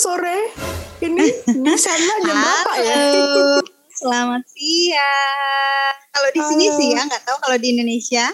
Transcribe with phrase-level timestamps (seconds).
[0.00, 0.38] sore.
[0.98, 2.96] Ini di sana jam berapa ya?
[3.92, 5.94] Selamat siang.
[6.10, 6.78] Kalau di sini Halo.
[6.78, 8.26] siang, nggak tahu kalau di Indonesia.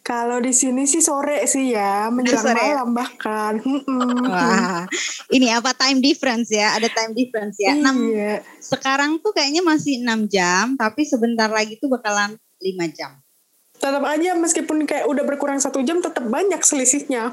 [0.00, 2.72] Kalau di sini sih sore sih ya, menjelang Sore ya?
[2.72, 3.54] malam bahkan.
[4.26, 4.84] Wah,
[5.28, 6.72] ini apa time difference ya?
[6.72, 7.72] Ada time difference ya.
[7.72, 8.40] Enam- Iya.
[8.60, 13.16] sekarang tuh kayaknya masih 6 jam, tapi sebentar lagi tuh bakalan 5 jam.
[13.84, 17.28] Tetap aja meskipun kayak udah berkurang satu jam, tetap banyak selisihnya.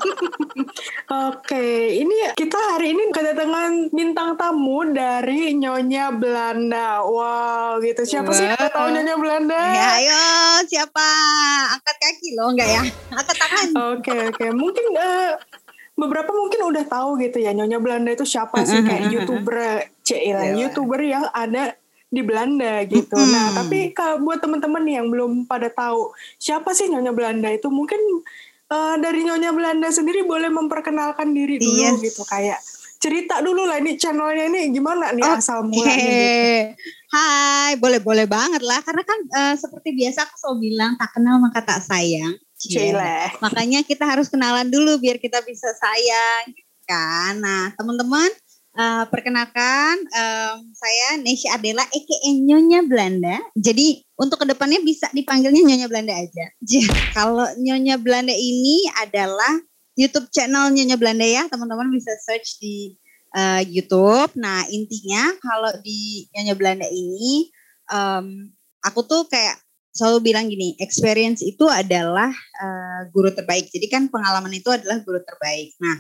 [1.32, 1.64] Oke,
[1.96, 7.00] ini kita hari ini kedatangan bintang tamu dari Nyonya Belanda.
[7.02, 8.04] Wow, gitu.
[8.04, 8.92] Siapa sih yang tahu Wow.
[8.92, 9.62] Nyonya Belanda?
[9.72, 10.20] Ya, ayo
[10.68, 11.08] siapa?
[11.72, 12.84] Angkat kaki loh, enggak ya?
[13.16, 13.68] Angkat tangan.
[13.96, 15.32] Oke oke mungkin eh,
[15.94, 19.56] beberapa mungkin udah tahu gitu ya Nyonya Belanda itu siapa sih kayak youtuber
[20.02, 20.68] Cila Iya.
[20.68, 21.78] youtuber yang ada
[22.12, 23.16] di Belanda gitu.
[23.16, 23.32] Mm-mm.
[23.32, 27.98] Nah tapi kalau buat teman-teman yang belum pada tahu siapa sih Nyonya Belanda itu mungkin
[28.68, 32.04] eh, dari Nyonya Belanda sendiri boleh memperkenalkan diri dulu Yes.
[32.04, 32.60] gitu kayak
[33.02, 35.74] cerita dulu lah ini channelnya ini gimana nih asal Oke.
[35.74, 36.62] mulanya gitu.
[37.12, 38.78] Hai, boleh-boleh banget lah.
[38.86, 42.38] Karena kan eh, seperti biasa aku selalu bilang tak kenal maka tak sayang.
[42.62, 42.94] Cie.
[42.94, 43.34] Cila.
[43.42, 46.54] Makanya kita harus kenalan dulu biar kita bisa sayang
[46.86, 47.42] kan.
[47.42, 48.30] Nah, teman-teman
[48.78, 53.38] eh, perkenalkan em, saya Nesya Adela aka Nyonya Belanda.
[53.58, 56.46] Jadi untuk ke depannya bisa dipanggilnya Nyonya Belanda aja.
[57.18, 59.60] Kalau Nyonya Belanda ini adalah
[60.00, 62.96] YouTube channel Nyonya Belanda ya, teman-teman bisa search di
[63.36, 64.32] eh, YouTube.
[64.40, 67.52] Nah intinya kalau di Nyonya Belanda ini,
[67.92, 69.60] em, aku tuh kayak
[69.92, 73.68] selalu bilang gini, experience itu adalah eh, guru terbaik.
[73.68, 75.76] Jadi kan pengalaman itu adalah guru terbaik.
[75.84, 76.00] Nah,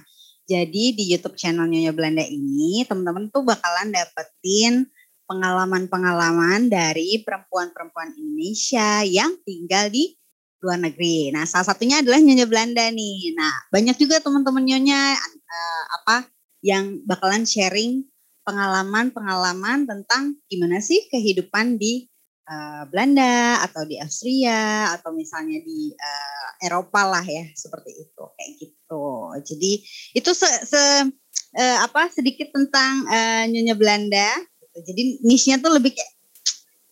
[0.51, 4.91] jadi di YouTube channel Nyonya Belanda ini, teman-teman tuh bakalan dapetin
[5.31, 10.11] pengalaman-pengalaman dari perempuan-perempuan Indonesia yang tinggal di
[10.59, 11.31] luar negeri.
[11.31, 13.31] Nah, salah satunya adalah Nyonya Belanda nih.
[13.39, 16.27] Nah, banyak juga teman-teman Nyonya eh, apa
[16.59, 18.03] yang bakalan sharing
[18.43, 22.10] pengalaman-pengalaman tentang gimana sih kehidupan di
[22.47, 28.51] eh, Belanda atau di Austria atau misalnya di eh, Eropa lah ya seperti itu kayak
[28.61, 29.05] gitu.
[29.45, 29.71] Jadi
[30.17, 31.09] itu se, se-
[31.57, 34.29] eh, apa sedikit tentang eh, Nyonya Belanda.
[34.71, 36.11] Jadi niche-nya tuh lebih kayak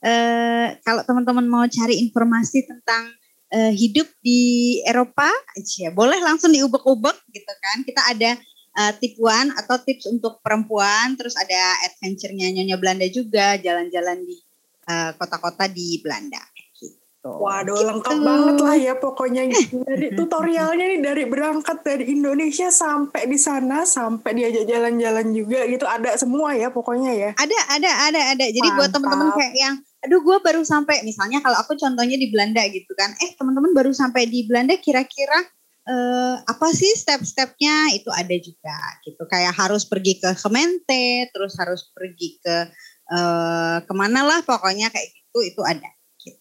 [0.04, 3.12] eh, kalau teman-teman mau cari informasi tentang
[3.52, 5.28] eh, hidup di Eropa,
[5.80, 7.78] ya boleh langsung diubek-ubek gitu kan.
[7.88, 8.32] Kita ada
[8.80, 14.49] eh, tip one atau tips untuk perempuan, terus ada adventure-nya Nyonya Belanda juga, jalan-jalan di
[14.90, 16.42] eh, kota-kota di Belanda.
[16.74, 17.30] Gitu.
[17.30, 17.88] Waduh, Gitu.
[17.92, 19.44] lengkap banget lah ya pokoknya
[19.84, 25.84] dari tutorialnya nih dari berangkat dari Indonesia sampai di sana sampai diajak jalan-jalan juga gitu
[25.84, 27.30] ada semua ya pokoknya ya.
[27.36, 28.46] Ada, ada, ada, ada.
[28.48, 28.96] Jadi buat Mantap.
[29.04, 33.12] teman-teman kayak yang, aduh gue baru sampai, misalnya kalau aku contohnya di Belanda gitu kan,
[33.20, 35.44] eh teman-teman baru sampai di Belanda kira-kira
[35.92, 39.28] eh, apa sih step-stepnya itu ada juga gitu.
[39.28, 42.56] Kayak harus pergi ke Kemente, terus harus pergi ke
[43.10, 45.90] eh, ke mana lah pokoknya kayak gitu itu ada.
[46.22, 46.40] Gitu.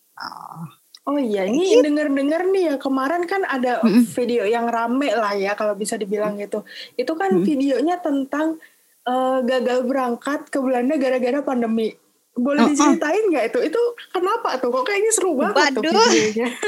[1.09, 1.89] Oh iya, ini gitu.
[1.89, 4.05] denger-denger nih ya kemarin kan ada Mm-mm.
[4.13, 6.69] video yang rame lah ya kalau bisa dibilang gitu.
[7.01, 7.49] Itu kan Mm-mm.
[7.49, 8.61] videonya tentang
[9.09, 11.97] eh, gagal berangkat ke Belanda gara-gara pandemi.
[12.39, 12.71] Boleh Oh, oh.
[12.71, 13.73] diceritain nggak itu?
[13.73, 13.83] Itu
[14.15, 14.71] kenapa tuh?
[14.71, 16.49] Kok kayaknya seru banget tuh videonya.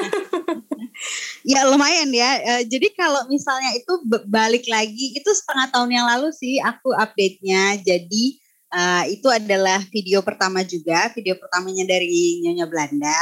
[1.48, 2.36] Ya lumayan ya.
[2.36, 3.92] Eh, jadi kalau misalnya itu
[4.28, 7.80] balik lagi itu setengah tahun yang lalu sih aku update-nya.
[7.80, 8.36] Jadi
[8.70, 13.20] eh, itu adalah video pertama juga, video pertamanya dari Nyonya Belanda.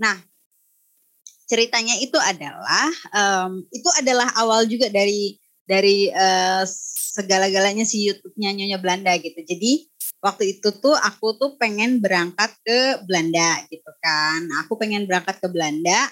[0.00, 0.16] Nah,
[1.48, 5.36] ceritanya itu adalah em, itu adalah awal juga dari
[5.68, 6.64] dari eh,
[7.12, 9.36] segala-galanya si YouTube-nya Nyonya Belanda gitu.
[9.36, 9.84] Jadi
[10.24, 14.48] waktu itu tuh aku tuh pengen berangkat ke Belanda gitu kan.
[14.64, 16.08] Aku pengen berangkat ke Belanda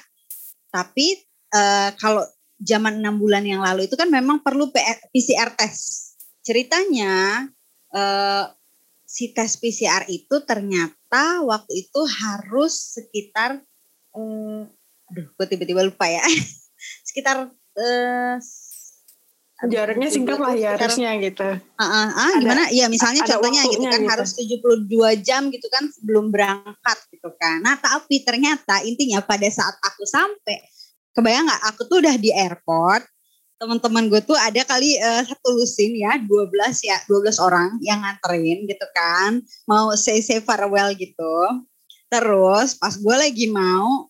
[0.70, 1.18] tapi
[1.56, 2.22] eh, kalau
[2.60, 6.14] zaman enam bulan yang lalu itu kan memang perlu PCR test.
[6.44, 7.48] Ceritanya
[7.96, 8.44] eh,
[9.10, 13.58] si tes PCR itu ternyata waktu itu harus sekitar,
[14.14, 14.62] eh,
[15.10, 16.22] aduh, gue tiba-tiba lupa ya,
[17.10, 18.38] sekitar eh,
[19.60, 21.44] Jaraknya singkat lah ya sekitar- harusnya gitu.
[21.76, 22.64] Ah, ah, ah, Ada- gimana?
[22.72, 24.08] Ya misalnya ada contohnya gitu kan gitu.
[24.08, 27.60] harus 72 jam gitu kan sebelum berangkat gitu kan.
[27.60, 30.64] Nah tapi ternyata intinya pada saat aku sampai,
[31.12, 31.62] kebayang nggak?
[31.76, 33.04] Aku tuh udah di airport,
[33.60, 36.48] teman-teman gue tuh ada kali eh, satu lusin ya, 12
[36.80, 41.36] ya, 12 orang yang nganterin gitu kan, mau say say farewell gitu.
[42.08, 44.08] Terus pas gue lagi mau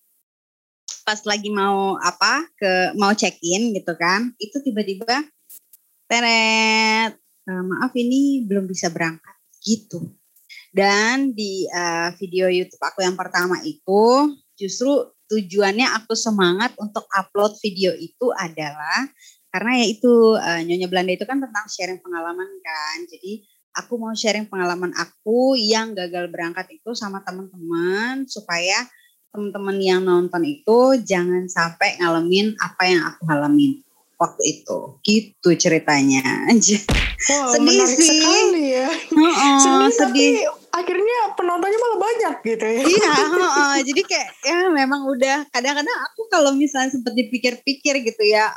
[1.03, 5.27] pas lagi mau apa ke mau check in gitu kan, itu tiba-tiba
[6.07, 7.19] teret
[7.51, 9.35] "Eh, maaf ini belum bisa berangkat
[9.67, 10.15] gitu.
[10.71, 17.59] Dan di eh, video YouTube aku yang pertama itu justru tujuannya aku semangat untuk upload
[17.63, 19.11] video itu adalah
[19.51, 22.97] karena ya itu eh, Nyonya Belanda itu kan tentang sharing pengalaman kan.
[23.11, 23.43] Jadi
[23.75, 28.87] aku mau sharing pengalaman aku yang gagal berangkat itu sama teman-teman supaya
[29.31, 33.79] teman-teman yang nonton itu jangan sampai ngalamin apa yang aku alamin
[34.19, 34.79] waktu itu.
[35.03, 36.51] Gitu ceritanya.
[37.21, 38.09] Wow, sedih sih.
[38.17, 38.89] sekali ya.
[38.89, 40.01] Heeh, sedih, sedih.
[40.01, 40.25] tapi
[40.73, 42.81] akhirnya penontonnya malah banyak gitu ya.
[42.81, 43.75] Iya, heeh.
[43.93, 48.49] jadi kayak ya memang udah kadang-kadang aku kalau misalnya sempat dipikir-pikir gitu ya.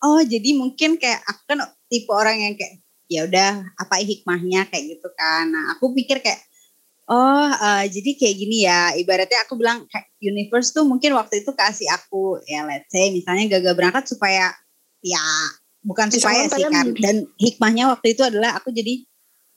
[0.00, 1.58] Oh, jadi mungkin kayak aku kan
[1.92, 2.80] tipe orang yang kayak
[3.10, 5.50] ya udah apa hikmahnya kayak gitu kan.
[5.52, 6.40] Nah, aku pikir kayak
[7.10, 8.96] oh eh, jadi kayak gini ya.
[8.96, 13.60] Ibaratnya aku bilang kayak universe tuh mungkin waktu itu kasih aku ya let's say misalnya
[13.60, 14.52] gagal berangkat supaya
[15.00, 15.20] ya
[15.80, 19.00] bukan Bisa supaya sih kan dan hikmahnya waktu itu adalah aku jadi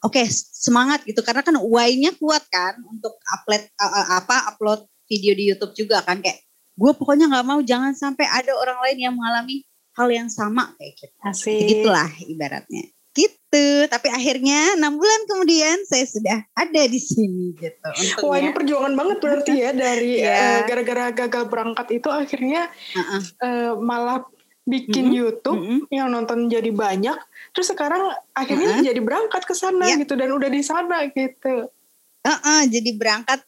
[0.04, 5.36] oke semangat gitu karena kan why-nya kuat kan untuk upload uh, uh, apa upload video
[5.36, 6.39] di YouTube juga kan kayak
[6.74, 10.94] gue pokoknya nggak mau jangan sampai ada orang lain yang mengalami hal yang sama kayak
[10.98, 11.68] gitu Asik.
[11.69, 17.94] gitulah ibaratnya gitu tapi akhirnya enam bulan kemudian saya sudah ada di sini gitu Wah
[17.94, 20.34] ini untungnya perjuangan banget berarti ya dari Iya.
[20.34, 23.22] eh, gara-gara gagal berangkat itu akhirnya Heeh.
[23.38, 24.25] eh, malah
[24.63, 25.19] bikin Mm-mm.
[25.19, 25.80] YouTube Mm-mm.
[25.92, 27.19] yang nonton jadi banyak.
[27.51, 28.00] Terus sekarang
[28.31, 28.88] akhirnya Mm-mm.
[28.88, 30.01] jadi berangkat ke sana Iya.
[30.01, 31.68] gitu dan udah di sana gitu.
[32.24, 33.44] Heeh, jadi berangkat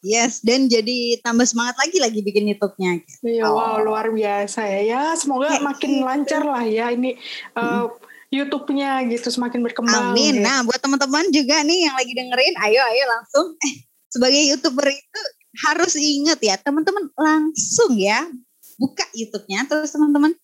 [0.00, 3.02] yes dan jadi tambah semangat lagi lagi bikin YouTube-nya.
[3.20, 3.54] Iya, Oh.
[3.54, 4.80] wow luar biasa ya.
[4.82, 6.04] Ya semoga Kayak makin gitu.
[6.04, 7.14] lancar lah ya ini
[7.54, 7.84] eh,
[8.28, 10.12] YouTube-nya gitu semakin berkembang.
[10.12, 10.38] Amin.
[10.38, 10.44] gitu.
[10.44, 13.74] Nah, buat teman-teman juga nih yang lagi dengerin, ayo ayo langsung eh
[14.06, 15.20] sebagai YouTuber itu
[15.64, 18.28] harus inget ya, teman-teman langsung ya
[18.76, 20.36] buka YouTube-nya terus teman-teman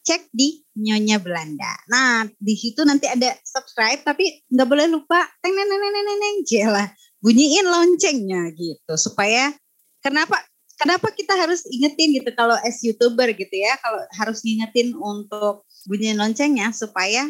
[0.00, 1.72] cek di Nyonya Belanda.
[1.88, 6.36] Nah, di situ nanti ada subscribe tapi nggak boleh lupa teng neng neng neng neng
[6.44, 6.88] jelah
[7.20, 9.52] bunyiin loncengnya gitu supaya
[10.00, 10.40] kenapa
[10.80, 16.16] kenapa kita harus ingetin gitu kalau as youtuber gitu ya kalau harus ngingetin untuk bunyiin
[16.16, 17.28] loncengnya supaya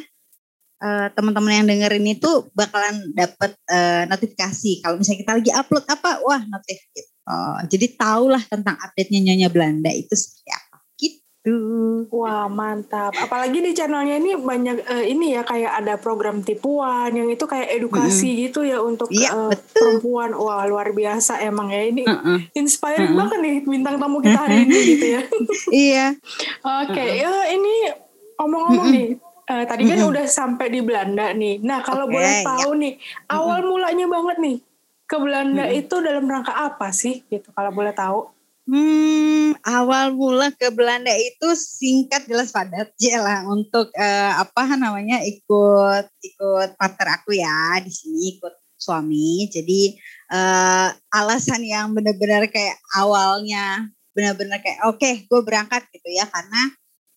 [0.80, 6.10] eh, teman-teman yang dengerin itu bakalan dapat eh, notifikasi kalau misalnya kita lagi upload apa
[6.22, 7.10] wah notif gitu.
[7.30, 10.59] Oh, jadi tahulah tentang update-nya Nyonya Belanda itu apa
[11.50, 12.06] gitu.
[12.10, 13.10] Wah mantap.
[13.12, 17.70] Apalagi di channelnya ini banyak eh, ini ya kayak ada program tipuan yang itu kayak
[17.72, 19.50] edukasi gitu ya untuk eh, betul.
[19.72, 20.30] perempuan.
[20.32, 22.38] Wah luar biasa emang ya ini Heeh.
[22.54, 23.20] inspiring Mm-mm.
[23.20, 25.22] banget nih bintang tamu kita hari ini gitu ya.
[25.90, 26.06] Iya.
[26.62, 27.74] Oke ya ini
[28.36, 28.96] omong-omong Mm-mm.
[28.96, 29.08] nih.
[29.46, 30.10] eh, tadi kan Mm-mm.
[30.14, 31.58] udah sampai di Belanda nih.
[31.58, 32.46] Nah kalau Oke, boleh ya.
[32.46, 32.92] tahu nih
[33.28, 34.56] awal mulanya banget nih
[35.04, 35.80] ke Belanda Mm-mm.
[35.82, 38.30] itu dalam rangka apa sih gitu kalau boleh tahu?
[38.70, 45.18] Hmm, awal mula ke Belanda itu singkat jelas padat ya lah untuk eh, apa namanya
[45.26, 49.50] ikut ikut partner aku ya di sini ikut suami.
[49.50, 49.98] Jadi
[50.30, 56.62] eh, alasan yang benar-benar kayak awalnya benar-benar kayak oke gue berangkat gitu ya karena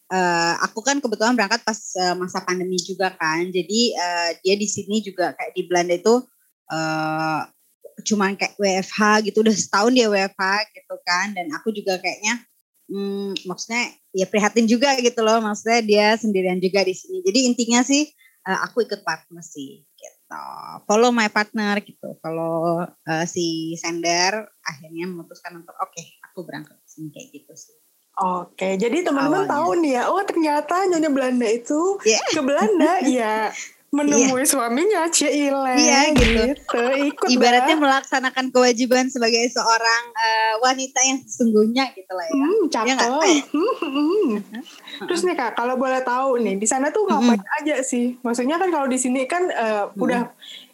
[0.10, 3.46] eh, aku kan kebetulan berangkat pas eh, masa pandemi juga kan.
[3.54, 6.18] Jadi eh, dia di sini juga kayak di Belanda itu
[6.74, 7.42] eh,
[8.02, 10.44] cuman kayak WFH gitu udah setahun dia WFH
[10.74, 12.42] gitu kan dan aku juga kayaknya
[12.90, 17.22] hmm, maksudnya ya prihatin juga gitu loh maksudnya dia sendirian juga di sini.
[17.22, 18.10] Jadi intinya sih
[18.44, 20.44] eh, aku ikut partner sih gitu.
[20.90, 26.88] Follow my partner gitu kalau eh, si sender akhirnya memutuskan untuk oke aku berangkat ke
[26.90, 27.78] sini kayak gitu sih.
[28.14, 32.22] Oke, jadi teman-teman tahu nih ya, oh ternyata Nyonya Belanda itu Iya.
[32.30, 33.02] ke Belanda.
[33.10, 33.50] Ya
[33.94, 36.82] menemui suaminya Cile Iya, gitu.
[37.06, 38.02] Ikut ibaratnya lah.
[38.02, 43.10] melaksanakan kewajiban sebagai seorang eh, wanita yang sesungguhnya gitu lah ya Hmm, Iya cakep.
[43.54, 44.30] Hmm, hmm.
[45.06, 48.18] Terus nih kak, kalau boleh tahu nih, di sana tuh ngapain aja sih?
[48.20, 50.34] Maksudnya kan kalau di sini kan eh, udah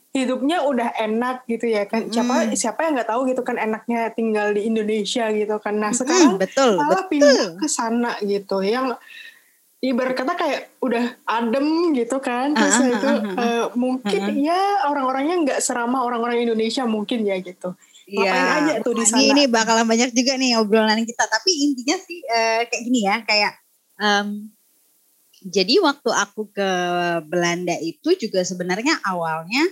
[0.09, 2.07] hidupnya udah enak gitu ya kan?
[2.07, 5.75] Siapa siapa yang nggak tahu gitu kan enaknya tinggal di Indonesia gitu kan?
[5.75, 8.95] Nah sekarang Hmm, betul malah betul pindah ke sana gitu, yang
[9.79, 12.51] ibarat kata kayak udah adem gitu kan?
[12.51, 17.23] Terus Ah, ah, itu ah, ah, eh, mungkin ya orang-orangnya nggak seramah orang-orang Indonesia mungkin
[17.23, 17.73] ya gitu.
[18.09, 19.21] Ngapain aja tuh di sana?
[19.21, 21.23] Ini, bakalan banyak juga nih obrolan kita.
[21.29, 23.53] Tapi intinya sih eh, kayak gini ya, kayak
[24.01, 24.51] em,
[25.39, 26.71] jadi waktu aku ke
[27.31, 29.63] Belanda itu juga sebenarnya awalnya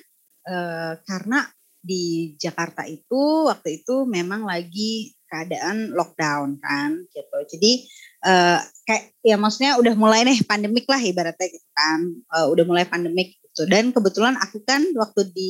[0.47, 1.43] eh, karena
[1.83, 7.37] di Jakarta itu waktu itu memang lagi keadaan lockdown kan gitu.
[7.51, 7.83] Jadi
[8.25, 11.99] eh, kayak ya maksudnya udah mulai nih pandemik lah ibaratnya gitu kan.
[12.15, 13.67] Eh, udah mulai pandemik gitu.
[13.69, 15.49] Dan kebetulan aku kan waktu di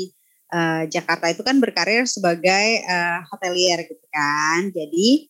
[0.52, 4.74] eh, Jakarta itu kan berkarir sebagai eh, hotelier gitu kan.
[4.74, 5.30] Jadi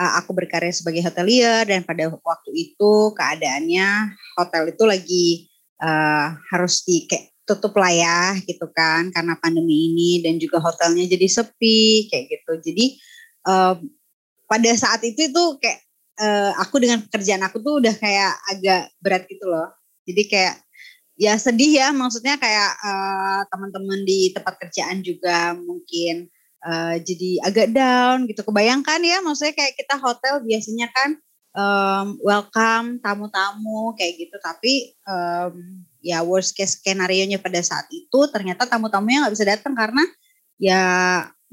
[0.00, 5.26] eh, aku berkarir sebagai hotelier dan pada waktu itu keadaannya hotel itu lagi
[5.80, 11.04] eh, harus di kayak tutup lah ya gitu kan karena pandemi ini dan juga hotelnya
[11.04, 12.52] jadi sepi kayak gitu.
[12.72, 12.84] Jadi
[13.48, 13.74] eh,
[14.44, 15.83] pada saat itu tuh kayak
[16.20, 19.72] eh, aku dengan pekerjaan aku tuh udah kayak agak berat gitu loh.
[20.04, 20.64] Jadi kayak
[21.14, 26.26] ya sedih ya maksudnya kayak uh, teman-teman di tempat kerjaan juga mungkin
[26.66, 31.10] uh, jadi agak down gitu kebayangkan ya maksudnya kayak kita hotel biasanya kan
[31.54, 38.20] um, welcome tamu-tamu kayak gitu tapi um, ya worst case skenario nya pada saat itu
[38.34, 40.02] ternyata tamu-tamunya nggak bisa datang karena
[40.58, 40.82] ya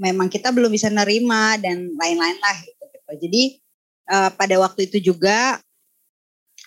[0.02, 3.12] memang kita belum bisa nerima dan lain-lain lah gitu, gitu.
[3.30, 3.61] jadi
[4.12, 5.64] uh, pada waktu itu juga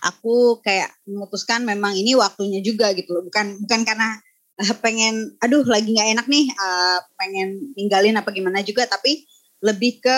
[0.00, 3.22] aku kayak memutuskan memang ini waktunya juga gitu loh.
[3.28, 4.16] Bukan bukan karena
[4.64, 9.28] uh, pengen aduh lagi nggak enak nih uh, pengen ninggalin apa gimana juga tapi
[9.60, 10.16] lebih ke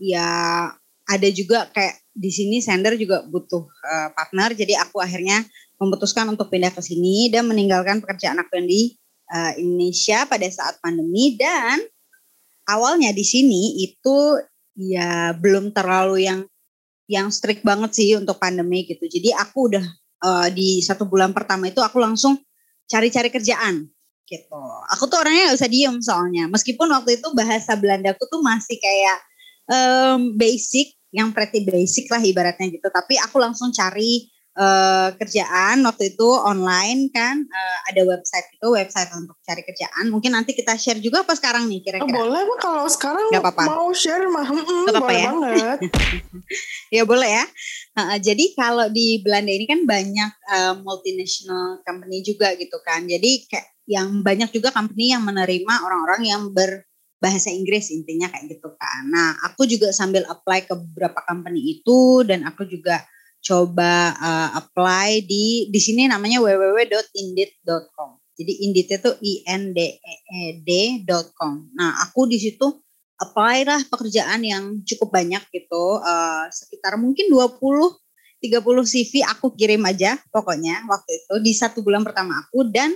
[0.00, 0.28] ya
[1.08, 4.52] ada juga kayak di sini sender juga butuh uh, partner.
[4.52, 5.42] Jadi aku akhirnya
[5.80, 8.82] memutuskan untuk pindah ke sini dan meninggalkan pekerjaan aku yang di
[9.32, 11.34] uh, Indonesia pada saat pandemi.
[11.34, 11.82] Dan
[12.68, 14.38] awalnya di sini itu
[14.76, 16.40] ya belum terlalu yang
[17.10, 19.04] yang strict banget sih untuk pandemi gitu.
[19.04, 19.84] Jadi aku udah
[20.24, 22.40] uh, di satu bulan pertama itu aku langsung
[22.88, 23.84] cari-cari kerjaan
[24.24, 24.62] gitu.
[24.96, 26.44] Aku tuh orangnya gak usah diem soalnya.
[26.48, 29.18] Meskipun waktu itu bahasa Belanda aku tuh masih kayak
[29.68, 32.88] um, basic, yang pretty basic lah ibaratnya gitu.
[32.88, 39.10] Tapi aku langsung cari uh, kerjaan waktu itu online kan uh, ada website itu website
[39.16, 40.12] untuk cari kerjaan.
[40.12, 42.12] Mungkin nanti kita share juga apa sekarang nih kira-kira?
[42.12, 43.62] Oh, boleh mah kalau sekarang Gak apa -apa.
[43.68, 45.30] mau share mah mm, Gak apa boleh ya?
[45.30, 45.78] banget.
[46.92, 47.44] Ya boleh ya.
[47.96, 53.08] Uh, jadi kalau di Belanda ini kan banyak uh, multinational company juga gitu kan.
[53.08, 58.68] Jadi kayak yang banyak juga company yang menerima orang-orang yang berbahasa Inggris intinya kayak gitu
[58.76, 59.08] kan.
[59.08, 63.00] Nah aku juga sambil apply ke beberapa company itu dan aku juga
[63.42, 68.10] coba uh, apply di di sini namanya www.indeed.com.
[68.32, 71.76] Jadi Indeed itu i n d e e d.com.
[71.76, 72.64] Nah, aku di situ
[73.20, 77.52] apply lah pekerjaan yang cukup banyak gitu, uh, sekitar mungkin 20
[78.42, 82.90] 30 CV aku kirim aja pokoknya waktu itu di satu bulan pertama aku dan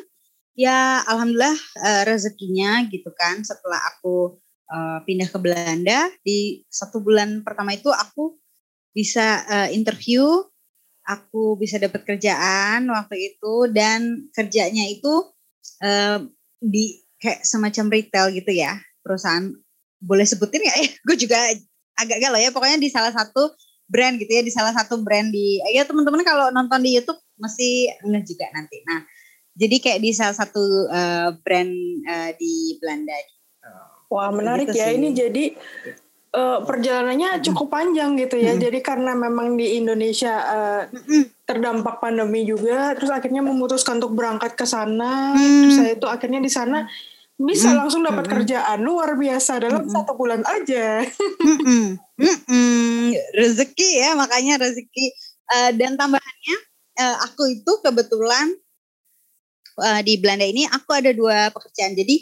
[0.59, 7.47] ya alhamdulillah uh, rezekinya gitu kan setelah aku uh, pindah ke Belanda di satu bulan
[7.47, 8.35] pertama itu aku
[8.97, 10.25] bisa uh, interview,
[11.05, 15.13] aku bisa dapat kerjaan waktu itu dan kerjanya itu
[15.85, 16.25] uh,
[16.57, 19.53] di kayak semacam retail gitu ya perusahaan
[20.01, 20.89] boleh sebutin nggak ya?
[21.05, 21.39] Gue juga
[21.97, 23.53] agak galau ya pokoknya di salah satu
[23.87, 27.93] brand gitu ya di salah satu brand di ya teman-teman kalau nonton di YouTube masih
[28.01, 28.81] enggak juga nanti.
[28.89, 29.05] Nah
[29.57, 31.73] jadi kayak di salah satu uh, brand
[32.09, 33.17] uh, di Belanda.
[34.07, 34.97] Wah menarik Gitu ya sih.
[35.03, 35.45] ini jadi
[36.37, 38.53] eh, perjalanannya cukup panjang gitu ya.
[38.53, 38.63] Mm-mm.
[38.63, 40.37] Jadi karena memang di Indonesia
[40.93, 41.49] Mm-mm.
[41.49, 45.33] terdampak pandemi juga, terus akhirnya memutuskan untuk berangkat ke sana.
[45.33, 45.65] Hmm.
[45.65, 46.85] Terus saya itu akhirnya di sana
[47.37, 47.81] bisa Mm-mm.
[47.81, 48.35] langsung dapat Mm-mm.
[48.45, 49.95] kerjaan luar biasa dalam Mm-mm.
[49.97, 51.03] satu bulan aja.
[51.41, 51.97] Mm-mm.
[52.21, 53.13] Mm-mm.
[53.37, 55.13] rezeki ya makanya rezeki
[55.47, 56.57] Eh, dan tambahannya
[56.99, 58.51] eh, aku itu kebetulan
[59.79, 62.17] eh, di Belanda ini aku ada dua pekerjaan jadi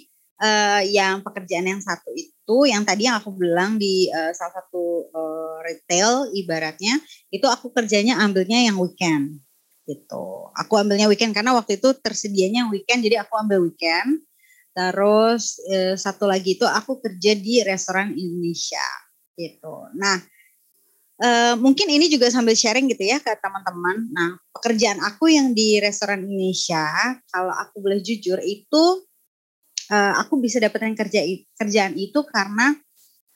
[0.44, 2.33] eh, yang pekerjaan yang satu itu
[2.68, 7.00] yang tadi yang aku bilang di eh, salah satu eh, retail ibaratnya
[7.32, 9.40] itu aku kerjanya ambilnya yang weekend
[9.88, 10.52] gitu.
[10.52, 14.20] Aku ambilnya weekend karena waktu itu tersedianya weekend jadi aku ambil weekend.
[14.76, 18.84] Terus eh, satu lagi itu aku kerja di restoran Indonesia
[19.34, 19.88] gitu.
[19.96, 20.20] Nah
[21.14, 24.10] Eh, mungkin ini juga sambil sharing gitu ya ke teman-teman.
[24.10, 26.90] Nah, pekerjaan aku yang di restoran Indonesia,
[27.30, 28.84] kalau aku boleh jujur itu
[29.90, 31.20] eh, aku bisa dapatkan kerja
[31.58, 32.76] kerjaan itu karena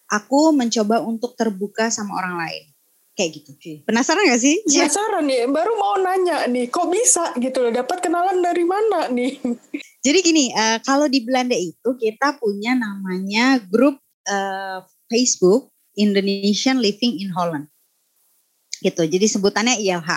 [0.08, 2.64] aku mencoba untuk terbuka sama orang lain.
[3.18, 3.76] Kayak gitu, cuy.
[3.82, 4.62] Penasaran gak sih?
[4.70, 9.42] Penasaran nih, baru mau nanya nih, kok bisa gitu loh, dapat kenalan dari mana nih?
[10.06, 14.78] Jadi gini, eh, kalau di Belanda itu kita punya namanya grup eh,
[15.10, 17.66] Facebook Indonesian Living in Holland.
[18.78, 19.02] Gitu.
[19.02, 20.10] Jadi sebutannya ILH.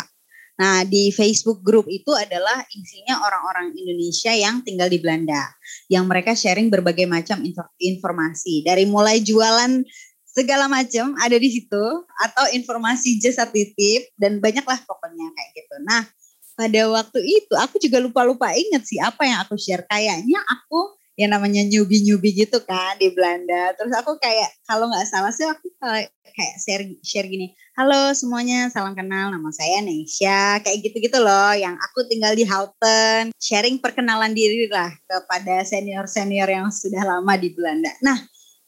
[0.62, 5.42] Nah, di Facebook grup itu adalah isinya orang-orang Indonesia yang tinggal di Belanda.
[5.90, 8.62] Yang mereka sharing berbagai macam info- informasi.
[8.62, 9.82] Dari mulai jualan
[10.22, 11.86] segala macam ada di situ.
[12.22, 14.14] Atau informasi jasa titip.
[14.14, 15.76] Dan banyaklah pokoknya kayak gitu.
[15.82, 16.06] Nah,
[16.54, 19.82] pada waktu itu aku juga lupa-lupa inget sih apa yang aku share.
[19.90, 23.76] Kayaknya aku yang namanya newbie-newbie gitu kan di Belanda.
[23.76, 27.52] Terus aku kayak kalau nggak salah sih aku kayak kayak share share gini.
[27.76, 29.32] Halo semuanya, salam kenal.
[29.32, 30.60] Nama saya Nesha.
[30.64, 31.52] Kayak gitu-gitu loh.
[31.56, 33.36] Yang aku tinggal di Houten.
[33.36, 37.92] Sharing perkenalan diri lah kepada senior-senior yang sudah lama di Belanda.
[38.00, 38.16] Nah,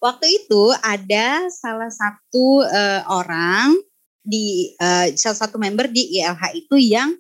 [0.03, 3.71] waktu itu ada salah satu eh, orang
[4.23, 7.11] di eh, salah satu member di ILH itu yang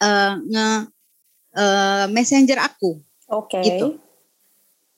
[0.00, 0.68] eh, nge
[1.56, 3.00] eh, messenger aku
[3.30, 3.62] Oke.
[3.62, 3.86] gitu.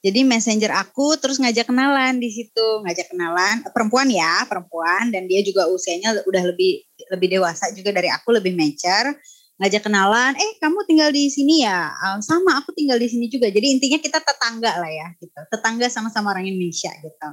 [0.03, 5.47] Jadi messenger aku terus ngajak kenalan di situ, ngajak kenalan perempuan ya, perempuan dan dia
[5.47, 9.15] juga usianya udah lebih lebih dewasa juga dari aku, lebih mature.
[9.63, 13.47] ngajak kenalan, eh kamu tinggal di sini ya, uh, sama aku tinggal di sini juga.
[13.47, 15.39] Jadi intinya kita tetangga lah ya, gitu.
[15.55, 17.29] Tetangga sama-sama orang Indonesia gitu.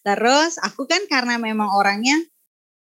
[0.00, 2.16] Terus aku kan karena memang orangnya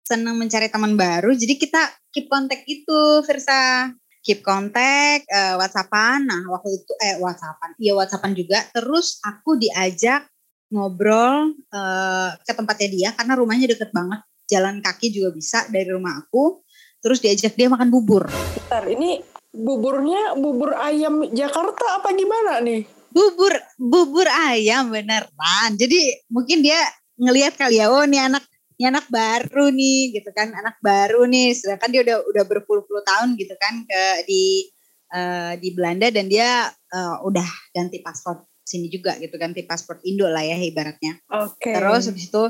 [0.05, 1.81] senang mencari teman baru, jadi kita
[2.13, 3.89] keep kontak itu, Versa.
[4.23, 6.31] Keep kontak, uh, WhatsAppan.
[6.31, 8.63] Nah waktu itu eh WhatsAppan, iya WhatsAppan juga.
[8.71, 10.31] Terus aku diajak
[10.73, 16.17] ngobrol uh, ke tempatnya dia karena rumahnya deket banget, jalan kaki juga bisa dari rumah
[16.23, 16.65] aku
[17.03, 18.31] terus diajak dia makan bubur.
[18.31, 19.19] Bentar, ini
[19.51, 22.87] buburnya bubur ayam Jakarta apa gimana nih?
[23.11, 25.75] Bubur bubur ayam beneran.
[25.75, 26.79] Jadi mungkin dia
[27.19, 28.47] ngelihat kali ya, oh ini anak
[28.83, 31.55] ini anak baru nih gitu kan, anak baru nih.
[31.55, 34.67] Sedangkan dia udah udah berpuluh-puluh tahun gitu kan ke di
[35.15, 40.27] uh, di Belanda dan dia uh, udah ganti paspor sini juga gitu ganti paspor Indo
[40.27, 41.23] lah ya ibaratnya.
[41.31, 41.71] Oke.
[41.71, 41.75] Okay.
[41.79, 42.45] Terus habis itu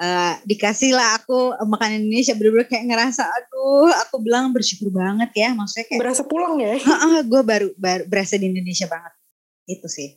[0.00, 5.52] uh, dikasih lah aku makanan Indonesia bener-bener kayak ngerasa aduh aku bilang bersyukur banget ya
[5.56, 6.76] maksudnya kayak berasa pulang ya
[7.24, 9.12] gue baru, baru berasa di Indonesia banget
[9.66, 10.08] itu sih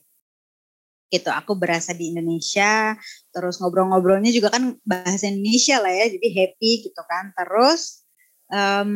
[1.09, 1.29] gitu.
[1.33, 2.95] Aku berasa di Indonesia
[3.33, 7.33] terus ngobrol-ngobrolnya juga kan bahasa Indonesia lah ya jadi happy gitu kan.
[7.33, 8.05] Terus
[8.53, 8.91] um,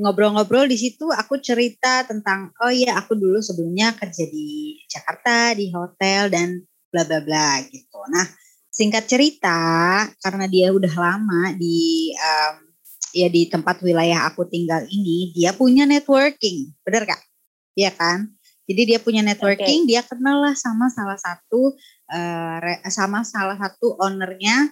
[0.00, 5.68] ngobrol-ngobrol di situ aku cerita tentang oh iya aku dulu sebelumnya kerja di Jakarta di
[5.74, 7.98] hotel dan bla bla bla gitu.
[8.10, 8.26] Nah
[8.70, 9.58] singkat cerita
[10.22, 12.56] karena dia udah lama di um,
[13.10, 16.70] ya di tempat wilayah aku tinggal ini dia punya networking.
[16.86, 17.30] Bener kak
[17.78, 18.34] Iya kan
[18.70, 19.90] jadi dia punya networking okay.
[19.90, 21.74] dia kenal lah sama salah satu
[22.14, 24.70] uh, sama salah satu ownernya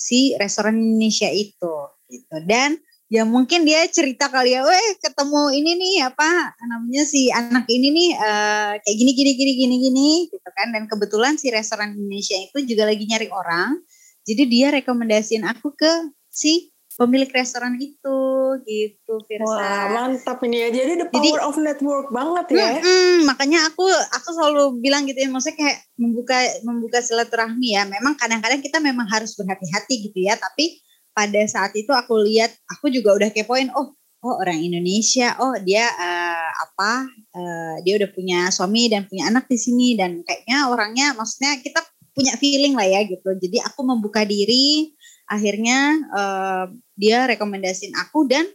[0.00, 1.74] si restoran Indonesia itu
[2.08, 2.36] gitu.
[2.44, 2.80] Dan
[3.10, 7.88] ya mungkin dia cerita kali ya, weh ketemu ini nih apa namanya si anak ini
[7.90, 10.72] nih uh, kayak gini gini gini gini gini gitu kan.
[10.72, 13.82] Dan kebetulan si restoran Indonesia itu juga lagi nyari orang,
[14.24, 15.92] jadi dia rekomendasiin aku ke
[16.30, 18.18] si pemilik restoran itu
[18.64, 19.46] gitu Firsa.
[19.46, 22.68] Wah mantap ini ya jadi the power jadi, of network banget ya.
[22.78, 27.86] Mm, mm, makanya aku aku selalu bilang gitu ya maksudnya kayak membuka membuka silaturahmi ya.
[27.86, 30.82] Memang kadang-kadang kita memang harus berhati-hati gitu ya tapi
[31.14, 35.84] pada saat itu aku lihat aku juga udah kepoin oh oh orang Indonesia oh dia
[35.84, 41.06] uh, apa uh, dia udah punya suami dan punya anak di sini dan kayaknya orangnya
[41.16, 41.80] maksudnya kita
[42.12, 44.92] punya feeling lah ya gitu jadi aku membuka diri
[45.30, 46.66] akhirnya uh,
[46.98, 48.50] dia rekomendasiin aku dan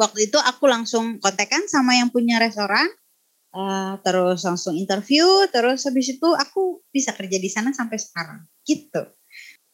[0.00, 2.88] waktu itu aku langsung kontekan sama yang punya restoran
[3.52, 9.04] uh, terus langsung interview terus habis itu aku bisa kerja di sana sampai sekarang gitu.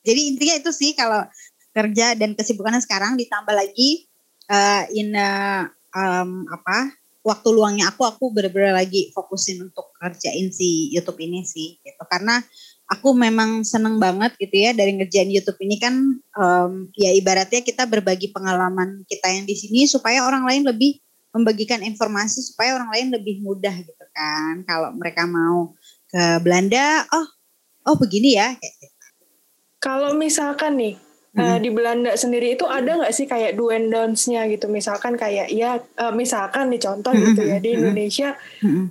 [0.01, 1.23] Jadi intinya itu sih kalau
[1.71, 4.11] kerja dan kesibukannya sekarang ditambah lagi
[4.51, 10.89] uh, in uh, um, apa waktu luangnya aku aku bener-bener lagi fokusin untuk kerjain si
[10.91, 12.03] YouTube ini sih gitu.
[12.09, 12.41] Karena
[12.91, 15.95] aku memang seneng banget gitu ya dari ngerjain YouTube ini kan
[16.35, 20.99] um, ya ibaratnya kita berbagi pengalaman kita yang di sini supaya orang lain lebih
[21.31, 25.71] membagikan informasi supaya orang lain lebih mudah gitu kan kalau mereka mau
[26.11, 27.27] ke Belanda oh
[27.87, 28.87] oh begini ya gitu.
[29.79, 30.95] kalau misalkan nih
[31.41, 35.49] Uh, di Belanda sendiri itu ada nggak sih kayak do and don'ts-nya gitu misalkan kayak
[35.49, 38.37] ya uh, misalkan nih contoh gitu ya di Indonesia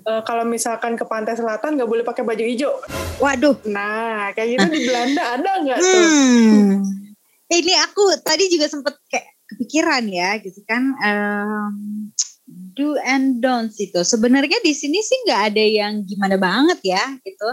[0.03, 2.73] uh, kalau misalkan ke pantai selatan nggak boleh pakai baju hijau.
[3.21, 3.57] Waduh.
[3.69, 6.05] Nah kayak gitu di Belanda ada nggak tuh?
[6.09, 6.71] Hmm.
[7.49, 11.73] Ini aku tadi juga sempet kayak kepikiran ya gitu kan um,
[12.77, 17.49] do and don'ts itu sebenarnya di sini sih nggak ada yang gimana banget ya gitu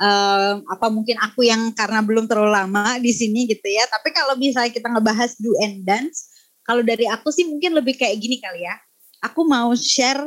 [0.00, 3.84] um, apa mungkin aku yang karena belum terlalu lama di sini gitu ya.
[3.88, 6.30] Tapi kalau misalnya kita ngebahas do and dance,
[6.64, 8.76] kalau dari aku sih mungkin lebih kayak gini kali ya.
[9.22, 10.22] Aku mau share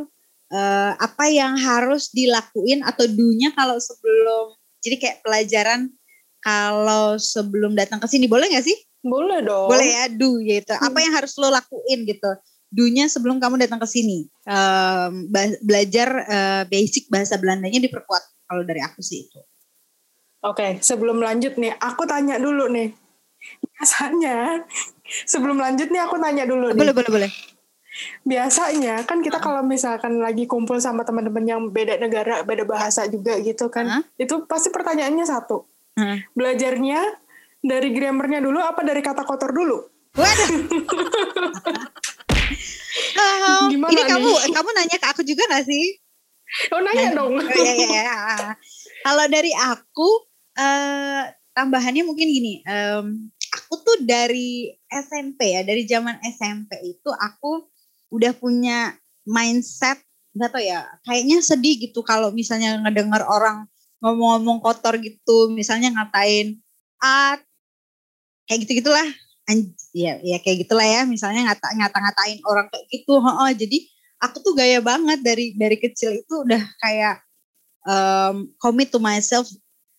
[0.51, 5.91] uh, apa yang harus dilakuin atau do-nya kalau sebelum jadi kayak pelajaran
[6.39, 8.78] kalau sebelum datang ke sini boleh nggak sih?
[9.06, 9.69] Boleh dong.
[9.69, 10.73] Boleh ya, do gitu.
[10.73, 10.88] Hmm.
[10.89, 12.32] Apa yang harus lo lakuin gitu?
[12.75, 14.28] dunya sebelum kamu datang ke sini.
[14.43, 15.32] Um,
[15.63, 19.39] belajar uh, basic bahasa Belandanya diperkuat kalau dari aku sih itu.
[20.45, 22.93] Oke, sebelum lanjut nih, aku tanya dulu nih.
[23.65, 24.62] Biasanya,
[25.25, 26.79] sebelum lanjut nih aku tanya dulu boleh, nih.
[26.81, 27.31] Boleh, boleh, boleh.
[28.27, 33.39] Biasanya kan kita kalau misalkan lagi kumpul sama teman-teman yang beda negara, beda bahasa juga
[33.41, 34.03] gitu kan, huh?
[34.19, 35.63] itu pasti pertanyaannya satu.
[35.95, 36.19] Huh?
[36.36, 37.01] Belajarnya
[37.63, 39.79] dari grammarnya dulu apa dari kata kotor dulu?
[40.13, 40.51] Waduh.
[43.15, 44.12] uh, Gimana ini nih?
[44.12, 45.97] kamu kamu nanya ke aku juga gak sih?
[46.75, 47.34] Oh nanya dong.
[47.34, 48.15] Oh, iya, iya, iya.
[49.01, 51.23] Kalau dari aku, uh,
[51.55, 57.67] tambahannya mungkin gini, um, aku tuh dari SMP ya, dari zaman SMP itu aku
[58.11, 58.95] udah punya
[59.27, 59.99] mindset
[60.35, 63.63] nggak tau ya, kayaknya sedih gitu kalau misalnya ngedengar orang
[64.03, 66.59] ngomong-ngomong kotor gitu, misalnya ngatain
[66.99, 67.39] ah
[68.43, 69.07] kayak gitu gitulah,
[69.95, 73.77] ya ya kayak gitulah ya, misalnya ngata ngata ngatain orang kayak gitu, oh, jadi
[74.19, 77.23] aku tuh gaya banget dari dari kecil itu udah kayak
[77.87, 79.47] um, commit to myself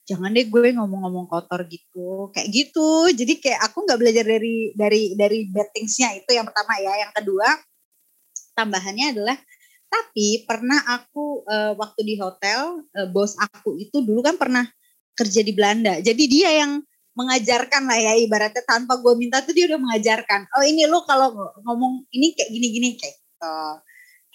[0.07, 2.31] jangan deh gue ngomong-ngomong kotor gitu.
[2.31, 3.11] Kayak gitu.
[3.11, 6.95] Jadi kayak aku nggak belajar dari dari dari bad thingsnya itu yang pertama ya.
[7.03, 7.49] Yang kedua
[8.55, 9.37] tambahannya adalah
[9.87, 14.65] tapi pernah aku uh, waktu di hotel uh, bos aku itu dulu kan pernah
[15.19, 15.99] kerja di Belanda.
[15.99, 16.81] Jadi dia yang
[17.17, 20.47] mengajarkan lah ya ibaratnya tanpa gue minta tuh dia udah mengajarkan.
[20.55, 21.35] Oh ini lo kalau
[21.67, 23.57] ngomong ini kayak gini-gini kayak gitu.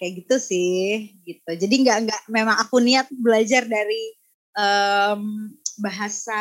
[0.02, 1.50] Kayak gitu sih gitu.
[1.54, 4.18] Jadi nggak nggak memang aku niat belajar dari
[4.58, 5.46] um,
[5.80, 6.40] bahasa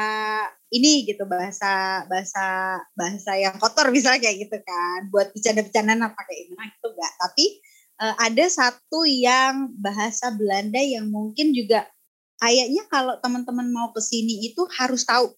[0.73, 6.51] ini gitu bahasa bahasa bahasa yang kotor misalnya kayak gitu kan buat bercanda-bercandaan apa kayak
[6.51, 7.13] gimana itu enggak.
[7.15, 7.45] Tapi
[8.03, 11.87] uh, ada satu yang bahasa Belanda yang mungkin juga
[12.41, 15.31] kayaknya kalau teman-teman mau ke sini itu harus tahu.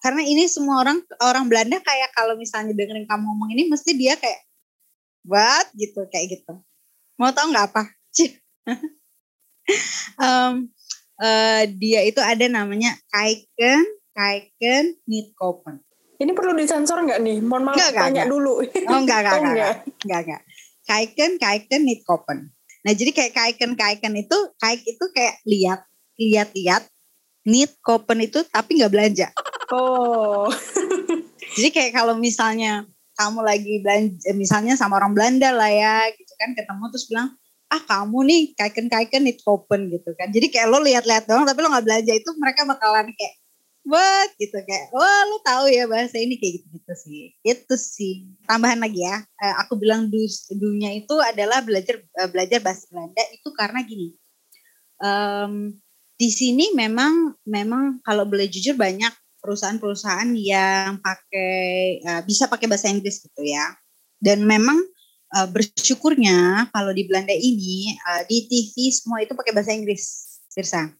[0.00, 4.14] Karena ini semua orang orang Belanda kayak kalau misalnya dengerin kamu ngomong ini mesti dia
[4.14, 4.40] kayak
[5.26, 5.66] what?
[5.74, 6.54] gitu kayak gitu.
[7.18, 7.82] Mau tahu nggak apa?
[10.16, 10.70] Um,
[11.20, 13.84] uh, dia itu ada namanya Kaiken
[14.16, 15.84] Kaiken Nitkopen.
[16.16, 17.44] Ini perlu disensor nggak nih?
[17.44, 18.32] Mohon maaf enggak, tanya enggak.
[18.32, 18.52] dulu.
[18.64, 20.42] Oh enggak enggak, oh, enggak, enggak, enggak, enggak.
[20.86, 22.38] Kaiken Kaiken Nitkopen.
[22.88, 25.80] Nah jadi kayak Kaiken Kaiken itu Kaik itu kayak lihat
[26.16, 26.82] lihat lihat
[27.44, 29.28] Nitkopen itu tapi nggak belanja.
[29.74, 30.48] Oh.
[31.58, 36.52] jadi kayak kalau misalnya kamu lagi belanja misalnya sama orang Belanda lah ya gitu kan
[36.52, 37.28] ketemu terus bilang
[37.76, 40.32] ah kamu nih kaiken kaiken it open gitu kan.
[40.32, 43.34] Jadi kayak lo lihat-lihat doang tapi lo nggak belanja itu mereka bakalan kayak
[43.84, 44.28] what?
[44.40, 47.22] gitu kayak wah lo tahu ya bahasa ini kayak gitu gitu sih.
[47.44, 48.32] Itu sih.
[48.48, 50.08] Tambahan lagi ya uh, aku bilang
[50.56, 54.16] dunia itu adalah belajar uh, belajar bahasa Belanda itu karena gini
[55.00, 55.72] um,
[56.16, 62.88] di sini memang memang kalau boleh jujur banyak perusahaan-perusahaan yang pakai uh, bisa pakai bahasa
[62.88, 63.76] Inggris gitu ya.
[64.16, 64.80] Dan memang
[65.34, 70.92] uh, bersyukurnya kalau di Belanda ini uh, di TV semua itu pakai bahasa Inggris, Firsa.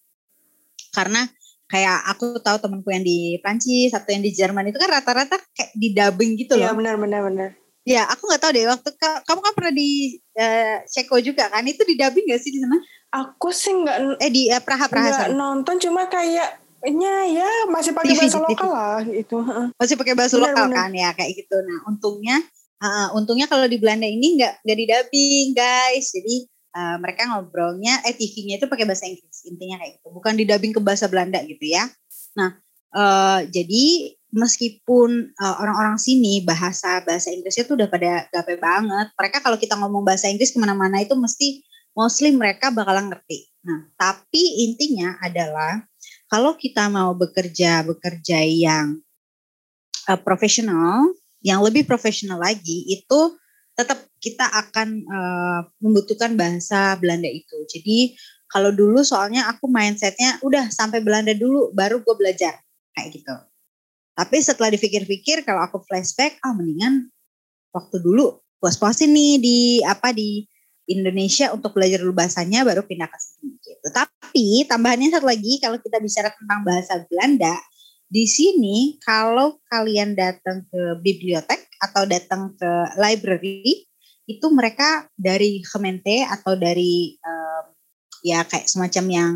[0.91, 1.29] Karena
[1.67, 5.71] kayak aku tahu temanku yang di Prancis atau yang di Jerman itu kan rata-rata kayak
[5.75, 6.75] di dubbing gitu iya, loh.
[6.75, 7.49] Iya benar benar benar.
[7.87, 11.83] Ya aku nggak tahu deh waktu kamu kan pernah di uh, Ceko juga kan itu
[11.87, 12.79] di dubbing gak sih di sana?
[13.15, 18.39] Aku sih nggak eh di uh, Praha Praha nonton cuma kayaknya ya masih pakai bahasa
[18.43, 19.39] lokal lah itu.
[19.79, 20.79] Masih pakai bahasa bener, lokal bener.
[20.83, 21.57] kan ya kayak gitu.
[21.62, 22.37] Nah untungnya
[22.77, 26.37] Uh, untungnya kalau di Belanda ini nggak nggak didubbing guys, jadi
[26.77, 30.81] uh, mereka ngobrolnya, eh TV-nya itu pakai bahasa Inggris intinya kayak gitu, bukan didubbing ke
[30.85, 31.89] bahasa Belanda gitu ya.
[32.37, 32.61] Nah
[32.93, 39.41] uh, jadi meskipun orang orang-orang sini bahasa bahasa Inggrisnya tuh udah pada gape banget, mereka
[39.41, 41.65] kalau kita ngomong bahasa Inggris ke mana-mana itu mesti
[41.97, 43.49] mostly mereka bakalan ngerti.
[43.65, 45.81] Nah tapi intinya adalah
[46.29, 49.01] kalau kita mau bekerja bekerja yang
[50.12, 51.09] uh, profesional
[51.46, 53.38] yang lebih profesional lagi itu
[53.78, 57.54] tetap kita akan uh, membutuhkan bahasa Belanda itu.
[57.70, 58.18] Jadi
[58.50, 62.59] kalau dulu soalnya aku mindsetnya udah sampai Belanda dulu baru gue belajar
[62.98, 63.35] kayak gitu.
[64.16, 67.12] Tapi setelah dipikir-pikir kalau aku flashback, ah mendingan
[67.70, 70.48] waktu dulu puas-puasin nih di apa di
[70.88, 73.87] Indonesia untuk belajar dulu bahasanya baru pindah ke sini gitu.
[73.92, 77.54] Tapi tambahannya satu lagi kalau kita bicara tentang bahasa Belanda,
[78.07, 83.87] di sini kalau kalian datang ke bibliotek atau datang ke library
[84.27, 87.64] itu mereka dari Gemeente atau dari um,
[88.23, 89.33] ya kayak semacam yang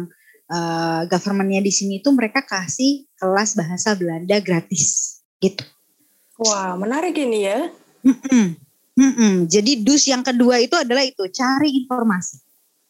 [0.51, 5.63] uh, governmentnya di sini itu mereka kasih kelas bahasa Belanda gratis gitu.
[6.43, 7.71] Wah menarik ini ya.
[8.03, 8.47] Mm-mm.
[8.99, 9.35] Mm-mm.
[9.47, 12.43] Jadi dus yang kedua itu adalah itu cari informasi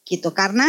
[0.09, 0.67] gitu karena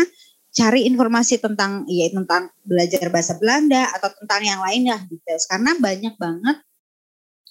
[0.52, 6.16] cari informasi tentang ya tentang belajar bahasa Belanda atau tentang yang lainnya detail karena banyak
[6.20, 6.58] banget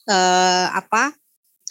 [0.09, 1.17] uh, apa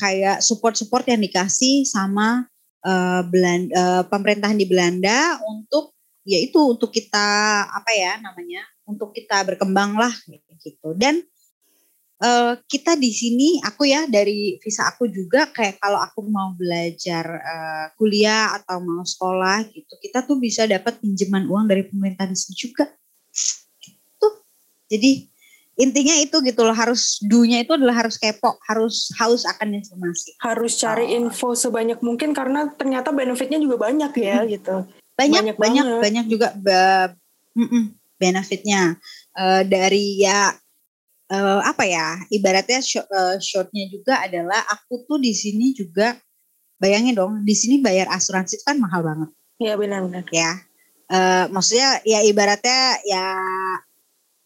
[0.01, 2.49] kayak support-support yang dikasih sama
[2.81, 5.93] uh, Belanda uh, pemerintahan di Belanda untuk
[6.25, 10.13] yaitu untuk kita apa ya namanya untuk kita berkembang lah
[10.59, 10.97] gitu.
[10.97, 11.21] Dan
[12.23, 17.25] uh, kita di sini aku ya dari visa aku juga kayak kalau aku mau belajar
[17.25, 22.35] uh, kuliah atau mau sekolah gitu kita tuh bisa dapat pinjaman uang dari pemerintah di
[22.35, 22.85] sini juga.
[23.79, 24.27] Gitu.
[24.91, 25.11] Jadi
[25.79, 30.35] intinya itu gitu loh harus dunya itu adalah harus kepo harus haus akan informasi.
[30.43, 31.17] Harus cari oh.
[31.23, 34.49] info sebanyak mungkin karena ternyata benefitnya juga banyak ya hmm.
[34.59, 34.75] gitu.
[35.15, 36.47] Banyak banyak banyak, banyak juga
[38.19, 38.95] benefitnya.
[39.35, 40.51] Uh, dari ya
[41.31, 46.17] uh, apa ya ibaratnya short, uh, shortnya juga adalah aku tuh di sini juga
[46.81, 49.29] bayangin dong di sini bayar asuransi itu kan mahal banget.
[49.59, 50.69] Iya benar-benar ya
[51.09, 53.25] uh, maksudnya ya ibaratnya ya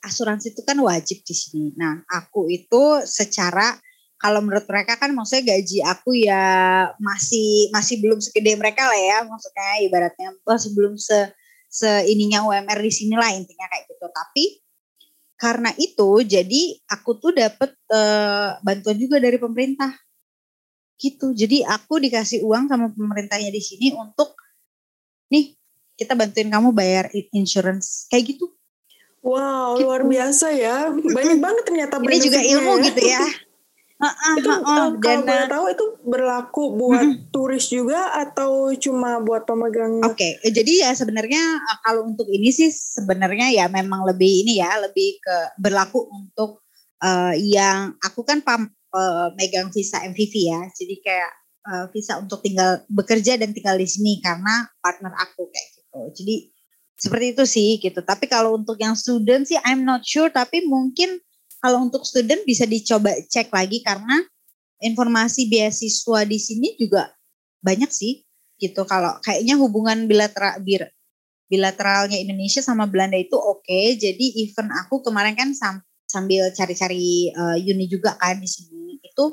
[0.03, 1.71] asuransi itu kan wajib di sini.
[1.75, 3.75] Nah aku itu secara
[4.19, 6.43] kalau menurut mereka kan maksudnya gaji aku ya
[6.99, 11.31] masih masih belum segede mereka lah ya maksudnya ibaratnya masih belum se
[11.67, 14.07] se ininya UMR di sini lah intinya kayak gitu.
[14.07, 14.62] Tapi
[15.43, 19.91] karena itu jadi aku tuh dapet uh, bantuan juga dari pemerintah.
[20.95, 21.35] Gitu.
[21.35, 24.39] Jadi aku dikasih uang sama pemerintahnya di sini untuk
[25.27, 25.51] nih
[25.99, 28.07] kita bantuin kamu bayar insurance.
[28.07, 28.55] Kayak gitu.
[29.19, 29.91] Wow gitu.
[29.91, 30.87] luar biasa ya.
[30.95, 32.83] Banyak banget ternyata ini juga ilmu ya.
[32.87, 33.23] gitu ya
[34.01, 39.21] Uh, itu uh, uh, kalau boleh tahu itu berlaku buat uh, turis juga atau cuma
[39.21, 40.01] buat pemegang?
[40.03, 41.39] Oke, okay, jadi ya sebenarnya
[41.85, 46.65] kalau untuk ini sih sebenarnya ya memang lebih ini ya lebih ke berlaku untuk
[46.99, 51.31] uh, yang aku kan pam, uh, megang visa MVV ya, jadi kayak
[51.69, 55.99] uh, visa untuk tinggal bekerja dan tinggal di sini karena partner aku kayak gitu.
[56.17, 56.35] Jadi
[56.99, 57.99] seperti itu sih gitu.
[58.03, 61.19] Tapi kalau untuk yang student sih I'm not sure, tapi mungkin
[61.63, 64.19] kalau untuk student bisa dicoba cek lagi karena
[64.83, 67.07] informasi beasiswa di sini juga
[67.63, 68.19] banyak sih
[68.59, 68.83] gitu.
[68.83, 70.59] Kalau kayaknya hubungan bilateral
[71.47, 73.63] bilateralnya Indonesia sama Belanda itu oke.
[73.63, 73.95] Okay.
[73.95, 75.55] Jadi event aku kemarin kan
[76.03, 79.25] sambil cari-cari uh, uni juga kan di sini itu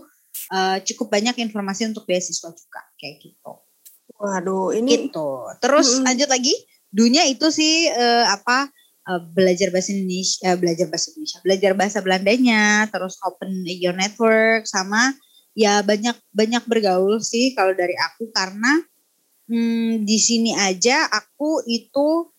[0.55, 3.53] uh, cukup banyak informasi untuk beasiswa juga kayak gitu.
[4.23, 5.51] Waduh, ini gitu.
[5.59, 6.07] Terus hmm.
[6.07, 6.55] lanjut lagi,
[6.95, 8.71] dunia itu sih uh, apa
[9.09, 14.67] uh, belajar bahasa Indonesia, uh, belajar bahasa Indonesia, belajar bahasa Belandanya, terus open your network
[14.69, 15.15] sama
[15.55, 18.81] ya banyak banyak bergaul sih kalau dari aku karena
[19.51, 22.31] hmm, di sini aja aku itu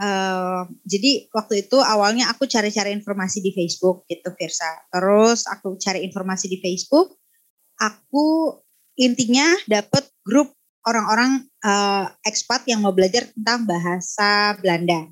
[0.00, 4.86] uh, jadi waktu itu awalnya aku cari-cari informasi di Facebook gitu Virsa.
[4.92, 7.16] Terus aku cari informasi di Facebook,
[7.80, 8.58] aku
[8.98, 10.52] intinya dapat grup
[10.84, 15.08] orang-orang uh, ekspat yang mau belajar tentang bahasa Belanda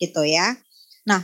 [0.00, 0.56] gitu ya.
[1.06, 1.22] Nah,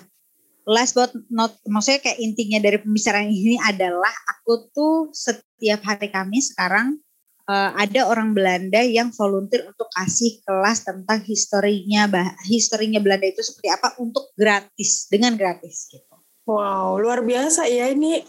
[0.69, 6.55] last but not maksudnya kayak intinya dari pembicaraan ini adalah aku tuh setiap hari Kamis
[6.55, 7.03] sekarang
[7.51, 13.43] uh, ada orang Belanda yang volunteer untuk kasih kelas tentang historinya bah historinya Belanda itu
[13.43, 16.15] seperti apa untuk gratis dengan gratis gitu.
[16.43, 18.23] Wow, luar biasa ya ini.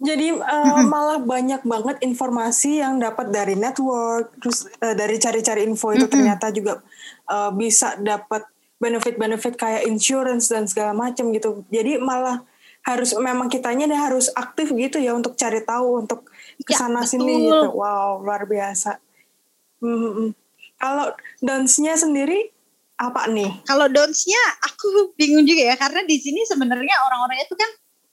[0.00, 5.92] Jadi uh, malah banyak banget informasi yang dapat dari network, terus uh, dari cari-cari info
[5.92, 6.80] itu ternyata juga
[7.28, 11.64] uh, bisa dapat benefit-benefit kayak insurance dan segala macam gitu.
[11.72, 12.44] Jadi malah
[12.86, 16.30] harus memang kitanya deh harus aktif gitu ya untuk cari tahu untuk
[16.62, 17.74] ya, ke sana ya, sini gitu.
[17.74, 19.02] Wow luar biasa.
[19.82, 20.32] Hmm,
[20.78, 21.12] kalau
[21.42, 22.52] dance-nya sendiri
[22.96, 23.50] apa nih?
[23.66, 27.70] Kalau dance-nya aku bingung juga ya karena di sini sebenarnya orang-orangnya itu kan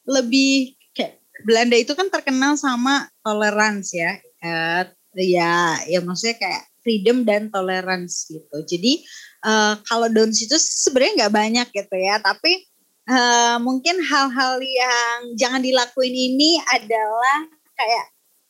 [0.10, 4.17] lebih kayak Belanda itu kan terkenal sama tolerance ya.
[4.43, 4.84] Uh,
[5.15, 8.58] ya ya maksudnya kayak freedom dan tolerance gitu.
[8.65, 9.06] Jadi
[9.43, 12.63] uh, kalau downs itu sebenarnya nggak banyak gitu ya, tapi
[13.12, 17.38] uh, mungkin hal-hal yang jangan dilakuin ini adalah
[17.75, 18.06] kayak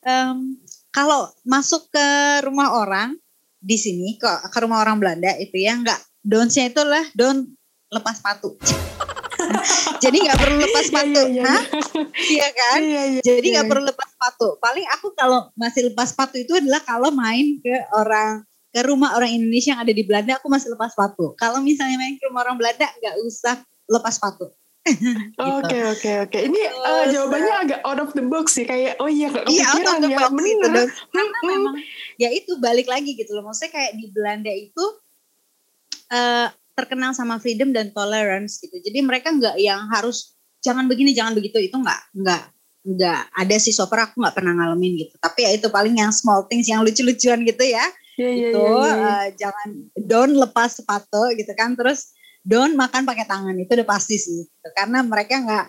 [0.05, 0.57] um,
[0.93, 2.07] kalau masuk ke
[2.45, 3.17] rumah orang
[3.63, 7.47] di sini ke, ke rumah orang Belanda itu ya nggak downsnya itu lah don
[7.93, 8.57] lepas sepatu.
[10.03, 11.53] Jadi nggak perlu lepas iya, sepatu, iya, iya,
[12.27, 12.79] iya kan?
[12.79, 13.71] Iya, iya, Jadi nggak iya.
[13.71, 14.47] perlu lepas sepatu.
[14.59, 19.29] Paling aku kalau masih lepas sepatu itu adalah kalau main ke orang ke rumah orang
[19.37, 21.37] Indonesia yang ada di Belanda aku masih lepas sepatu.
[21.37, 24.49] Kalau misalnya main ke rumah orang Belanda nggak usah lepas sepatu.
[24.83, 25.39] Gitu.
[25.39, 26.37] Oke oke oke.
[26.43, 29.87] Ini uh, jawabannya agak out of the box sih kayak oh iya nggak iya, out
[29.87, 30.89] of the ya box gitu dong.
[30.91, 31.75] Karena memang
[32.19, 33.47] ya itu balik lagi gitu loh.
[33.47, 34.85] Maksudnya kayak di Belanda itu
[36.11, 38.75] uh, terkenal sama freedom dan tolerance gitu.
[38.75, 42.43] Jadi mereka nggak yang harus jangan begini jangan begitu itu nggak nggak
[42.83, 45.15] nggak ada sih so far aku nggak pernah ngalamin gitu.
[45.15, 47.87] Tapi ya itu paling yang small things yang lucu-lucuan gitu ya
[48.19, 49.09] yeah, itu yeah, yeah, yeah.
[49.09, 49.69] Uh, jangan
[50.05, 54.69] don't lepas sepatu gitu kan terus don't makan pakai tangan itu udah pasti sih gitu.
[54.75, 55.67] karena mereka nggak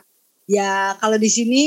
[0.51, 1.63] ya kalau di sini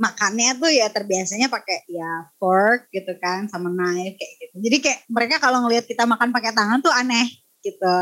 [0.00, 5.00] makannya tuh ya terbiasanya pakai ya fork gitu kan sama knife kayak gitu jadi kayak
[5.12, 7.28] mereka kalau ngelihat kita makan pakai tangan tuh aneh
[7.60, 7.98] gitu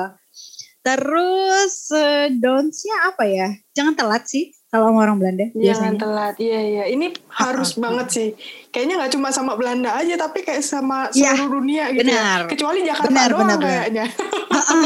[0.87, 5.97] terus uh, don'ts-nya apa ya jangan telat sih kalau orang Belanda Jangan biasanya.
[5.97, 6.85] telat, iya iya.
[6.93, 7.07] Ini
[7.41, 8.29] harus banget sih.
[8.69, 11.97] Kayaknya nggak cuma sama Belanda aja, tapi kayak sama iya, seluruh ya, dunia gitu.
[11.97, 12.05] Ya.
[12.05, 12.41] Benar.
[12.53, 14.07] Kecuali Jakarta benar, doang benar, kayaknya.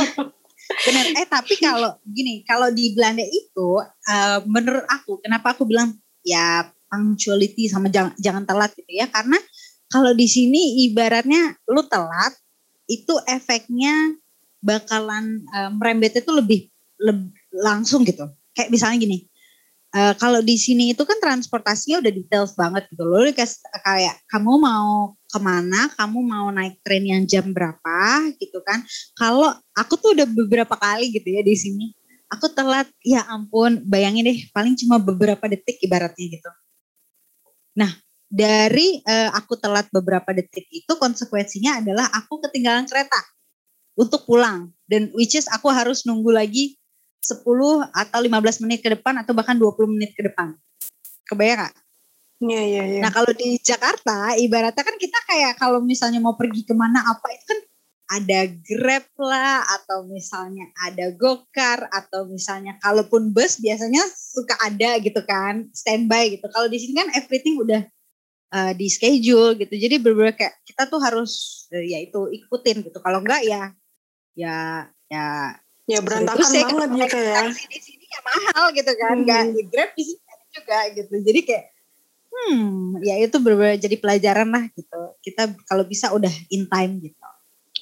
[0.87, 1.05] benar.
[1.19, 6.71] Eh tapi kalau gini, kalau di Belanda itu, uh, menurut aku, kenapa aku bilang ya
[6.87, 9.11] punctuality sama jangan, jangan telat gitu ya?
[9.11, 9.37] Karena
[9.91, 12.39] kalau di sini ibaratnya lu telat,
[12.87, 14.15] itu efeknya
[14.63, 16.71] bakalan uh, merembet itu lebih,
[17.03, 18.31] lebih langsung gitu.
[18.55, 19.32] Kayak misalnya gini,
[19.93, 23.29] Uh, kalau di sini itu kan transportasinya udah details banget gitu loh.
[23.85, 28.81] Kayak kamu mau ke mana, kamu mau naik tren yang jam berapa gitu kan.
[29.13, 31.87] Kalau aku tuh udah beberapa kali gitu ya di sini.
[32.33, 36.51] Aku telat, ya ampun bayangin deh paling cuma beberapa detik ibaratnya gitu.
[37.77, 37.93] Nah
[38.33, 43.21] dari uh, aku telat beberapa detik itu konsekuensinya adalah aku ketinggalan kereta
[43.93, 46.81] untuk pulang dan which is aku harus nunggu lagi
[47.23, 47.47] 10
[47.95, 50.59] atau 15 menit ke depan atau bahkan 20 menit ke depan.
[51.31, 51.75] Kebayang gak?
[52.43, 53.01] Iya, iya, iya.
[53.07, 57.31] Nah kalau di Jakarta ibaratnya kan kita kayak kalau misalnya mau pergi ke mana apa
[57.31, 57.61] itu kan
[58.13, 65.23] ada Grab lah atau misalnya ada Gokar atau misalnya kalaupun bus biasanya suka ada gitu
[65.23, 66.51] kan standby gitu.
[66.51, 67.87] Kalau di sini kan everything udah
[68.53, 69.73] uh, di schedule gitu.
[69.73, 72.99] Jadi berbeda kayak kita tuh harus uh, ya itu ikutin gitu.
[73.01, 73.73] Kalau enggak ya
[74.37, 75.57] ya ya
[75.93, 77.43] ya berantakan ya, banget gitu ya.
[77.53, 79.15] Di sini ya mahal gitu kan.
[79.21, 79.29] Hmm.
[79.29, 81.15] Gak di Grab di sini juga gitu.
[81.21, 81.65] Jadi kayak
[82.33, 85.01] hmm ya itu berbeda jadi pelajaran lah gitu.
[85.21, 87.21] Kita kalau bisa udah in time gitu.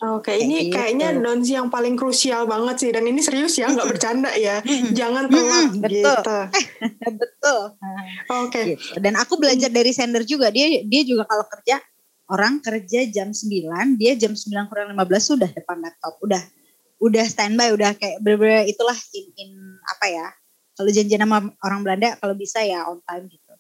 [0.01, 0.81] Oke, okay, ini gitu.
[0.81, 4.65] kayaknya donsi yang paling krusial banget sih dan ini serius ya, nggak bercanda ya.
[4.97, 5.93] Jangan telat betul.
[5.93, 6.37] gitu.
[7.21, 7.61] betul.
[7.77, 8.49] Oke.
[8.49, 8.65] Okay.
[8.81, 8.97] Gitu.
[8.97, 10.49] Dan aku belajar dari sender juga.
[10.49, 11.85] Dia dia juga kalau kerja
[12.33, 16.41] orang kerja jam 9, dia jam 9 kurang 15 sudah depan laptop, udah
[17.01, 19.51] udah standby, udah kayak bener-bener itulah in, in
[19.89, 20.27] apa ya?
[20.77, 23.53] Kalau janjian sama orang Belanda kalau bisa ya on time gitu.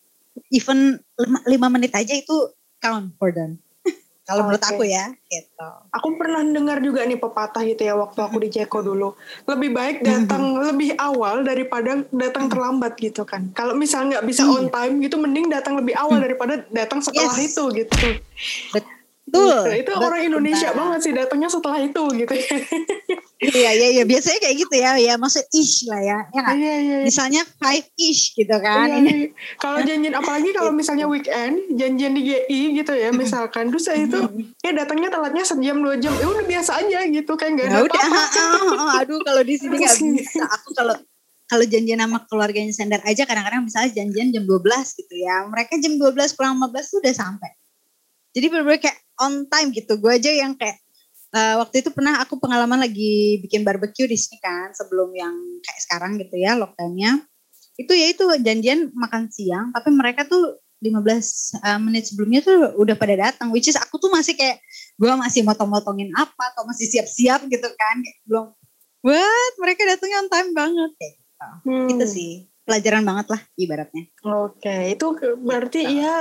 [0.52, 2.36] Even 5 menit aja itu
[2.80, 3.60] count for them.
[4.30, 5.68] Kalau menurut aku ya, gitu.
[5.90, 9.18] Aku pernah dengar juga nih pepatah gitu ya waktu aku di Ceko dulu.
[9.42, 10.66] Lebih baik datang mm-hmm.
[10.70, 12.52] lebih awal daripada datang mm-hmm.
[12.54, 13.50] terlambat gitu kan.
[13.58, 14.58] Kalau misal nggak bisa mm-hmm.
[14.58, 17.52] on time gitu, mending datang lebih awal daripada datang setelah yes.
[17.52, 17.94] itu gitu.
[18.70, 18.99] Betul.
[19.30, 19.62] Betul.
[19.70, 19.86] Gitu.
[19.86, 22.34] Itu orang Indonesia banget sih datangnya setelah itu gitu.
[23.40, 26.18] iya iya iya biasanya kayak gitu ya ya maksud ish lah ya.
[26.34, 26.54] ya kan?
[26.58, 27.06] iya, iya, iya.
[27.06, 28.90] Misalnya five ish gitu kan.
[28.90, 29.28] Iya, iya.
[29.56, 34.18] Kalau janjian apalagi kalau misalnya weekend janjian di GI gitu ya misalkan terus saya itu
[34.66, 38.02] ya datangnya telatnya sejam dua jam ya udah biasa aja gitu kayak gak ada udah,
[38.02, 38.84] apa-apa.
[39.06, 40.96] aduh kalau di sini nggak bisa aku kalau
[41.50, 44.62] kalau janjian sama keluarganya sender aja kadang-kadang misalnya janjian jam 12
[45.02, 45.50] gitu ya.
[45.50, 47.50] Mereka jam 12 kurang 15 tuh udah sampai.
[48.30, 49.98] Jadi bener-bener kayak on time gitu.
[49.98, 50.78] Gue aja yang kayak
[51.34, 55.80] uh, waktu itu pernah aku pengalaman lagi bikin barbecue di sini kan sebelum yang kayak
[55.82, 57.22] sekarang gitu ya lockdownnya.
[57.78, 62.76] Itu ya itu janjian makan siang, tapi mereka tuh 15 uh, eh, menit sebelumnya tuh
[62.76, 63.52] udah pada datang.
[63.52, 64.60] Which is aku tuh masih kayak
[65.00, 67.96] gue masih motong-motongin apa atau masih siap-siap gitu kan.
[68.00, 68.46] Kayak belum,
[69.04, 71.48] what mereka datangnya on time banget kayak gitu.
[71.68, 71.88] Hmm.
[71.88, 72.32] Itu sih
[72.64, 74.04] pelajaran banget lah ibaratnya.
[74.24, 74.82] Oke, okay.
[74.94, 75.06] itu
[75.40, 76.00] berarti gitu.
[76.04, 76.14] ya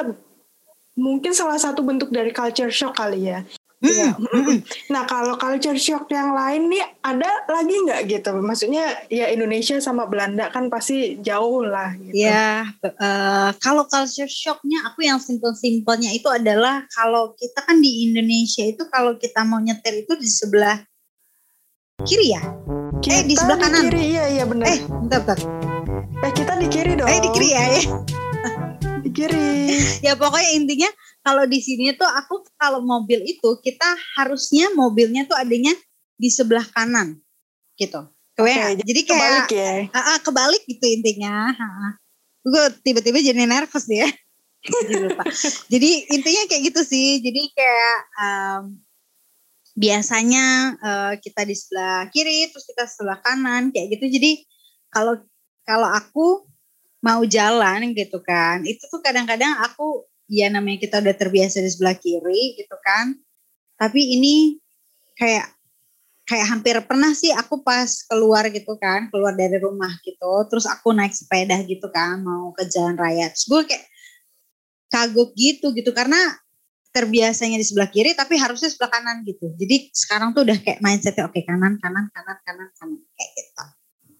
[0.99, 3.39] mungkin salah satu bentuk dari culture shock kali ya.
[3.79, 4.11] Ya.
[4.91, 8.35] Nah kalau culture shock yang lain nih ada lagi nggak gitu?
[8.43, 11.95] Maksudnya ya Indonesia sama Belanda kan pasti jauh lah.
[11.95, 12.27] Gitu.
[12.27, 18.67] Ya uh, kalau culture shocknya aku yang simpel-simpelnya itu adalah kalau kita kan di Indonesia
[18.67, 20.83] itu kalau kita mau nyetir itu di sebelah
[22.03, 22.43] kiri ya?
[22.99, 23.87] Kita eh di sebelah kanan.
[23.87, 24.75] Kiri iya iya benar.
[24.75, 25.39] Eh bentar bentar.
[26.19, 27.07] Eh kita di kiri dong.
[27.07, 27.63] Eh di kiri ya.
[27.79, 28.18] ya
[29.11, 29.75] kiri.
[30.05, 30.89] ya pokoknya intinya
[31.25, 33.85] kalau di sini tuh aku kalau mobil itu kita
[34.17, 35.73] harusnya mobilnya tuh adanya
[36.19, 37.19] di sebelah kanan
[37.79, 38.07] gitu.
[38.39, 39.73] Okay, jadi kayak kebalik ya.
[39.91, 41.51] Uh, uh, kebalik gitu intinya.
[41.51, 41.91] Uh,
[42.47, 44.07] gue tiba-tiba jadi nervous ya.
[44.87, 45.23] jadi lupa.
[45.67, 47.19] jadi intinya kayak gitu sih.
[47.19, 48.63] Jadi kayak um,
[49.75, 50.45] biasanya
[50.79, 54.07] uh, kita di sebelah kiri terus kita sebelah kanan kayak gitu.
[54.07, 54.31] Jadi
[54.87, 55.19] kalau
[55.67, 56.48] kalau aku
[56.99, 58.63] mau jalan gitu kan.
[58.67, 63.15] Itu tuh kadang-kadang aku ya namanya kita udah terbiasa di sebelah kiri gitu kan.
[63.79, 64.59] Tapi ini
[65.15, 65.47] kayak
[66.27, 70.93] kayak hampir pernah sih aku pas keluar gitu kan keluar dari rumah gitu terus aku
[70.93, 73.31] naik sepeda gitu kan mau ke jalan raya.
[73.31, 73.85] Terus gue kayak
[74.91, 75.91] kagok gitu gitu.
[75.95, 76.19] Karena
[76.89, 79.55] terbiasanya di sebelah kiri tapi harusnya sebelah kanan gitu.
[79.55, 82.99] Jadi sekarang tuh udah kayak mindsetnya oke kanan kanan kanan kanan kanan.
[83.15, 83.63] Kayak gitu.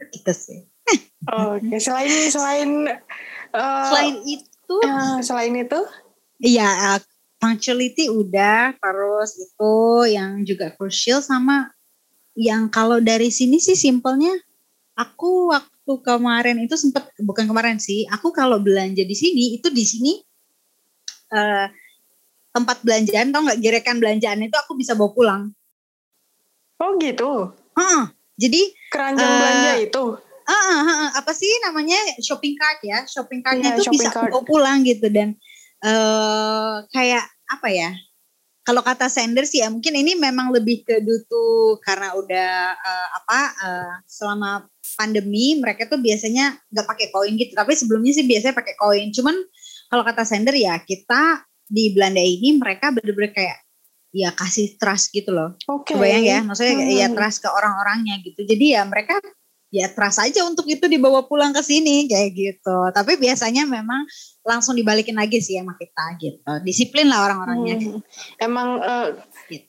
[0.09, 0.59] Gitu sih
[1.29, 1.79] Oke, okay.
[1.83, 2.69] selain selain
[3.53, 5.79] uh, selain itu, uh, selain itu,
[6.41, 6.99] iya uh,
[7.39, 9.75] punctuality udah, terus itu
[10.09, 11.71] yang juga crucial sama
[12.39, 14.31] yang kalau dari sini sih simpelnya,
[14.95, 19.83] aku waktu kemarin itu sempat bukan kemarin sih, aku kalau belanja di sini itu di
[19.83, 20.13] sini
[21.35, 21.67] uh,
[22.55, 25.43] tempat belanjaan tau nggak gerekan belanjaan itu aku bisa bawa pulang.
[26.79, 27.51] Oh gitu.
[27.75, 28.07] Uh,
[28.39, 30.03] jadi keranjang uh, belanja itu
[30.49, 34.33] uh, uh, uh, apa sih namanya shopping cart ya shopping cartnya yeah, tuh bisa cart.
[34.49, 35.37] pulang gitu dan
[35.85, 37.91] uh, kayak apa ya
[38.65, 43.39] kalau kata sender sih ya mungkin ini memang lebih ke dutu karena udah uh, apa
[43.61, 44.65] uh, selama
[44.97, 49.37] pandemi mereka tuh biasanya nggak pakai koin gitu tapi sebelumnya sih biasanya pakai koin cuman
[49.89, 53.57] kalau kata sender ya kita di Belanda ini mereka bener-bener kayak
[54.09, 55.53] ya kasih trust gitu loh.
[55.69, 55.93] Oke.
[55.93, 55.97] Okay.
[55.97, 56.97] Kebayang ya, maksudnya hmm.
[56.97, 58.41] ya trust ke orang-orangnya gitu.
[58.41, 59.21] Jadi ya mereka
[59.69, 62.77] ya trust aja untuk itu dibawa pulang ke sini kayak gitu.
[62.89, 64.05] Tapi biasanya memang
[64.41, 66.51] langsung dibalikin lagi sih sama kita gitu.
[66.65, 67.77] Disiplin lah orang-orangnya.
[67.77, 68.01] Hmm.
[68.41, 69.13] Emang uh,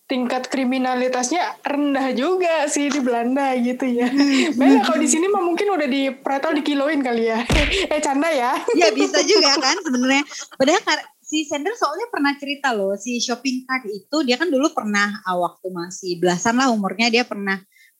[0.08, 4.08] tingkat kriminalitasnya rendah juga sih di Belanda gitu ya.
[4.58, 7.44] Banyak kalau di sini mah mungkin udah di pretel dikiloin kali ya.
[7.92, 8.56] eh canda ya.
[8.72, 10.24] ya bisa juga kan sebenarnya.
[10.56, 10.80] Padahal
[11.20, 15.38] si Sender soalnya pernah cerita loh si shopping cart itu dia kan dulu pernah uh,
[15.38, 17.54] waktu masih belasan lah umurnya dia pernah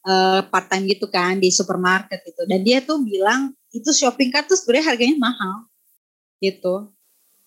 [0.07, 4.47] uh, part time gitu kan di supermarket itu dan dia tuh bilang itu shopping cart
[4.49, 5.55] tuh sebenarnya harganya mahal
[6.41, 6.93] gitu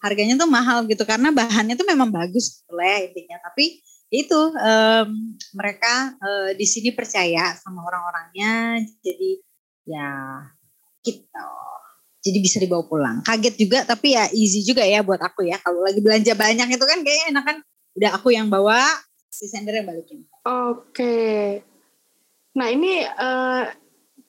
[0.04, 3.80] harganya tuh mahal gitu karena bahannya tuh memang bagus lah ya intinya tapi
[4.14, 5.10] itu um,
[5.58, 9.32] mereka uh, di sini percaya sama orang-orangnya jadi
[9.90, 10.12] ya
[11.02, 11.50] gitu
[12.24, 13.20] jadi bisa dibawa pulang.
[13.28, 15.60] Kaget juga tapi ya easy juga ya buat aku ya.
[15.60, 17.58] Kalau lagi belanja banyak itu kan kayaknya enak kan
[18.00, 18.80] udah aku yang bawa,
[19.28, 20.24] si sender yang balikin.
[20.48, 21.60] Oke.
[22.54, 23.64] Nah ini uh,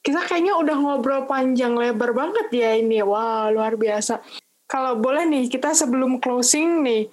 [0.05, 3.01] kita kayaknya udah ngobrol panjang lebar banget ya ini.
[3.01, 4.21] Wah wow, luar biasa.
[4.69, 7.09] Kalau boleh nih kita sebelum closing nih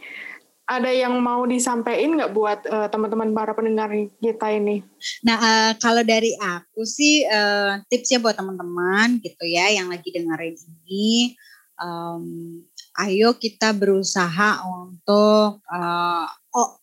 [0.71, 3.91] ada yang mau disampaikan nggak buat uh, teman-teman para pendengar
[4.23, 4.79] kita ini?
[5.27, 10.55] Nah, uh, kalau dari aku sih uh, tipsnya buat teman-teman gitu ya yang lagi dengerin
[10.55, 11.35] ini,
[11.75, 12.63] um,
[13.03, 16.27] ayo kita berusaha untuk uh,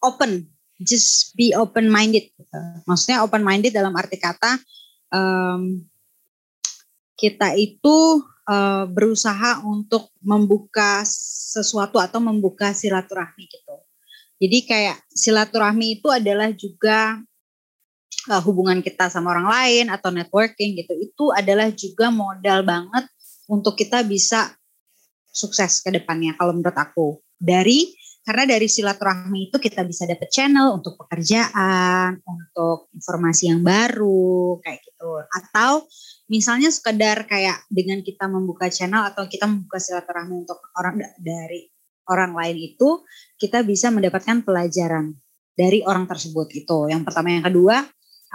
[0.04, 0.44] open,
[0.78, 2.30] just be open minded.
[2.86, 4.58] Maksudnya open minded dalam arti kata
[5.12, 5.82] um,
[7.18, 13.76] kita itu uh, berusaha untuk membuka sesuatu atau membuka silaturahmi gitu.
[14.38, 17.18] Jadi kayak silaturahmi itu adalah juga
[18.30, 20.94] uh, hubungan kita sama orang lain atau networking gitu.
[20.94, 23.10] Itu adalah juga modal banget
[23.50, 24.54] untuk kita bisa
[25.26, 27.18] sukses ke depannya kalau menurut aku.
[27.38, 27.94] Dari
[28.28, 34.84] karena dari silaturahmi itu kita bisa dapat channel untuk pekerjaan, untuk informasi yang baru kayak
[34.84, 35.24] gitu.
[35.32, 35.88] Atau
[36.28, 41.72] misalnya sekedar kayak dengan kita membuka channel atau kita membuka silaturahmi untuk orang dari
[42.12, 43.00] orang lain itu
[43.40, 45.16] kita bisa mendapatkan pelajaran
[45.56, 46.84] dari orang tersebut itu.
[46.92, 47.80] Yang pertama, yang kedua,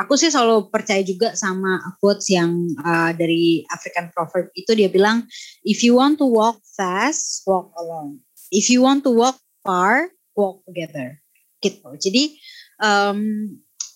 [0.01, 2.49] aku sih selalu percaya juga sama quotes yang
[2.81, 5.29] uh, dari African proverb itu dia bilang,
[5.61, 8.25] if you want to walk fast, walk alone.
[8.49, 11.17] If you want to walk far, walk together.
[11.63, 11.87] Gitu.
[11.97, 12.23] Jadi
[12.83, 13.19] um,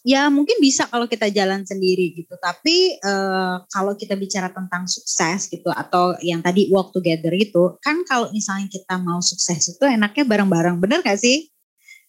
[0.07, 5.51] ya mungkin bisa kalau kita jalan sendiri gitu tapi uh, kalau kita bicara tentang sukses
[5.51, 10.24] gitu atau yang tadi walk together itu kan kalau misalnya kita mau sukses itu enaknya
[10.24, 11.51] bareng-bareng bener gak sih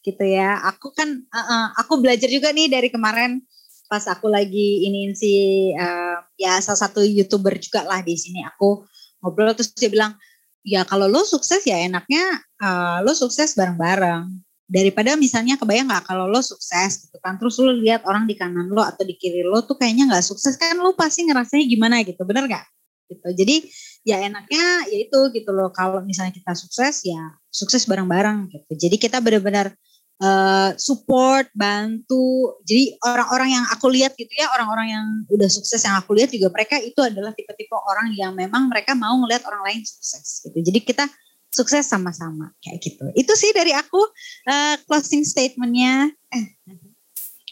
[0.06, 3.42] gitu ya aku kan uh, uh, aku belajar juga nih dari kemarin
[3.90, 5.32] pas aku lagi ini si
[5.74, 8.86] uh, ya salah satu youtuber juga lah di sini aku
[9.26, 10.14] ngobrol terus dia bilang
[10.62, 14.28] ya kalau lo sukses ya enaknya uh, lo sukses bareng-bareng.
[14.68, 18.68] Daripada misalnya kebayang nggak kalau lo sukses gitu kan terus lo lihat orang di kanan
[18.68, 22.20] lo atau di kiri lo tuh kayaknya nggak sukses kan lo pasti ngerasanya gimana gitu
[22.28, 22.66] bener nggak?
[23.08, 23.28] Gitu.
[23.32, 23.56] Jadi
[24.04, 25.72] ya enaknya ya itu gitu loh.
[25.72, 28.72] Kalau misalnya kita sukses ya sukses bareng-bareng gitu.
[28.76, 29.72] Jadi kita benar-benar
[30.20, 32.60] uh, support bantu.
[32.68, 36.52] Jadi orang-orang yang aku lihat gitu ya orang-orang yang udah sukses yang aku lihat juga
[36.52, 40.60] mereka itu adalah tipe-tipe orang yang memang mereka mau ngelihat orang lain sukses gitu.
[40.60, 41.08] Jadi kita
[41.48, 43.04] sukses sama-sama kayak gitu.
[43.16, 44.00] Itu sih dari aku
[44.48, 46.12] uh, closing statementnya.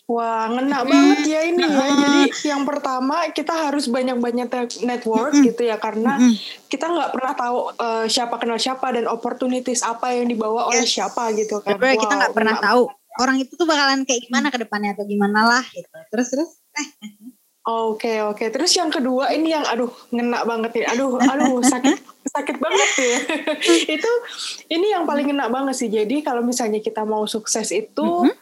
[0.07, 1.87] Wah, ngena banget ya ini ya.
[1.91, 4.47] Jadi yang pertama kita harus banyak-banyak
[4.87, 6.15] network gitu ya karena
[6.71, 11.35] kita nggak pernah tahu uh, siapa kenal siapa dan opportunities apa yang dibawa oleh siapa
[11.35, 11.75] gitu kan.
[11.75, 12.87] Wow, kita nggak pernah tahu
[13.19, 15.91] orang itu tuh bakalan kayak gimana ke depannya atau gimana lah gitu.
[16.15, 16.51] Terus terus.
[17.67, 18.39] Oke okay, oke.
[18.39, 18.49] Okay.
[18.55, 20.95] Terus yang kedua ini yang aduh ngena banget ya.
[20.95, 21.99] Aduh aduh sakit
[22.31, 23.19] sakit banget ya.
[23.99, 24.13] itu
[24.71, 25.91] ini yang paling ngena banget sih.
[25.91, 28.37] Jadi kalau misalnya kita mau sukses itu mm -hmm.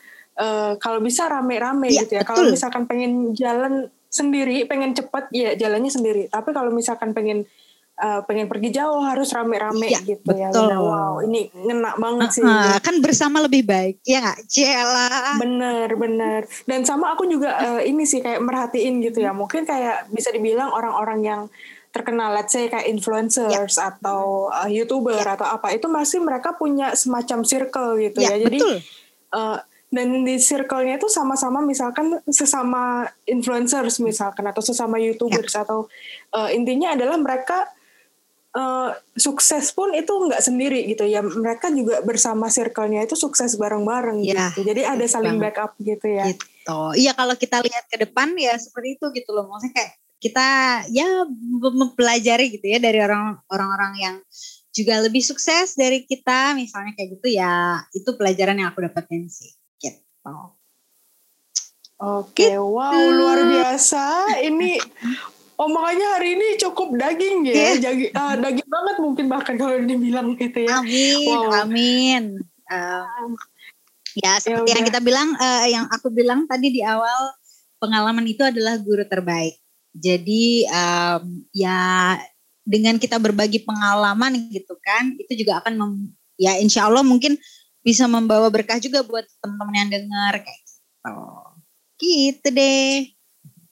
[0.45, 2.23] uh, kalau bisa rame-rame ya, gitu ya.
[2.29, 6.23] Kalau misalkan pengen jalan sendiri, pengen cepet ya jalannya sendiri.
[6.29, 7.49] Tapi kalau misalkan pengen
[8.01, 10.51] uh, pengen pergi jauh harus rame-rame ya, gitu ya.
[10.51, 10.71] betul.
[10.71, 10.79] ya.
[10.79, 12.43] Wow, ini ngena banget sih.
[12.43, 14.39] Uh, kan bersama lebih baik, ya nggak?
[14.51, 15.39] Jela.
[15.39, 16.41] Bener, bener.
[16.67, 19.31] Dan sama aku juga uh, ini sih kayak merhatiin gitu ya.
[19.31, 21.43] Mungkin kayak bisa dibilang orang-orang yang
[21.95, 23.95] terkenal, let's say kayak influencers ya.
[23.95, 25.39] atau uh, youtuber ya.
[25.39, 28.35] atau apa itu masih mereka punya semacam circle gitu ya.
[28.35, 28.51] ya.
[28.51, 28.79] Jadi betul.
[29.35, 29.59] Uh,
[29.95, 35.63] dan di circle-nya itu sama-sama misalkan sesama influencers misalkan atau sesama youtubers ya.
[35.63, 35.87] atau
[36.35, 37.71] uh, intinya adalah mereka
[38.55, 41.21] uh, sukses pun itu nggak sendiri gitu ya.
[41.21, 44.65] Mereka juga bersama circle-nya itu sukses bareng-bareng ya, gitu.
[44.65, 45.55] Jadi ada saling banget.
[45.59, 46.25] backup gitu ya.
[46.31, 46.81] Gitu.
[46.97, 49.51] Iya kalau kita lihat ke depan ya seperti itu gitu loh.
[49.51, 49.93] Maksudnya kayak
[50.23, 50.49] kita
[50.89, 51.29] ya
[51.61, 54.17] mempelajari gitu ya dari orang orang yang
[54.73, 56.57] juga lebih sukses dari kita.
[56.57, 59.53] Misalnya kayak gitu ya itu pelajaran yang aku dapetin sih.
[59.83, 60.35] Gitu.
[62.05, 62.75] Oke, gitu.
[62.75, 64.37] wow luar biasa.
[64.43, 64.77] Ini
[65.55, 67.71] Oh makanya hari ini cukup daging ya, Iya.
[67.79, 70.83] Jagi- ah, daging banget mungkin bahkan kalau dibilang gitu ya.
[70.83, 71.63] Amin, Wow.
[71.63, 72.23] amin.
[72.67, 73.39] Um,
[74.19, 74.89] ya seperti yang udah.
[74.91, 77.31] kita bilang, eh, yang aku bilang tadi di awal,
[77.79, 79.55] pengalaman itu adalah guru terbaik.
[79.95, 82.19] Jadi um, ya
[82.67, 87.39] dengan kita berbagi pengalaman gitu kan, itu juga akan mem- ya insya Allah mungkin
[87.79, 91.15] bisa membawa berkah juga buat teman-teman yang dengar kayak gitu.
[91.95, 93.14] Gitu deh.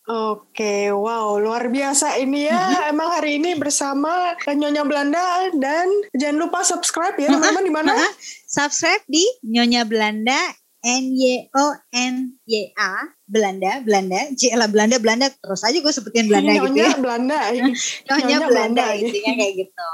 [0.03, 2.59] Oke, wow, luar biasa ini ya.
[2.59, 2.91] Mm-hmm.
[2.91, 5.87] Emang hari ini bersama Nyonya Belanda dan
[6.19, 7.95] jangan lupa subscribe ya, teman-teman di mana?
[7.95, 8.13] Ah,
[8.51, 10.37] Subscribe di Nyonya Belanda
[10.83, 15.95] N Y O N Y A Belanda Belanda J lah Belanda Belanda terus aja gue
[15.95, 17.39] sebutin Belanda gitu Nyonya ya Belanda.
[17.55, 17.73] Nyonya
[18.11, 19.89] Nyonya Belanda Belanda, intinya kayak gitu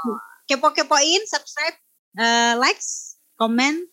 [0.49, 1.77] kepo-kepoin subscribe
[2.17, 3.85] eh, likes komen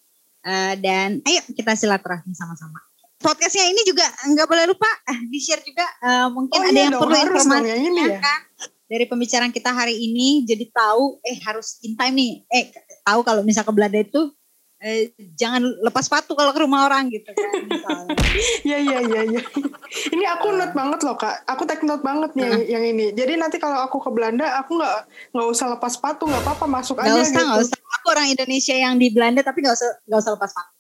[0.49, 2.81] eh, dan ayo kita silaturahmi sama-sama
[3.19, 6.83] podcastnya ini juga nggak boleh lupa eh, di share juga eh, mungkin Oh ada iya
[6.83, 8.19] yang dong, perlu informasi yang ini ya.
[8.19, 8.41] kan
[8.87, 12.65] dari pembicaraan kita hari ini jadi tahu eh harus in time nih eh
[13.03, 14.31] tahu kalau misal ke Belanda itu
[14.77, 18.13] eh, jangan lepas sepatu kalau ke rumah orang gitu kan misalnya.
[18.63, 19.41] Iya iya iya iya.
[20.13, 20.57] Ini aku Ah.
[20.59, 21.49] note banget loh kak.
[21.49, 23.07] Aku take note banget nih yang, yang ini.
[23.11, 24.97] Jadi nanti kalau aku ke Belanda, aku nggak
[25.33, 27.49] nggak usah lepas sepatu, nggak apa-apa masuk Gak aja usah, gitu.
[27.49, 27.79] gak usah.
[27.97, 30.76] Aku orang Indonesia yang di Belanda tapi gak usah, gak usah lepas sepatu.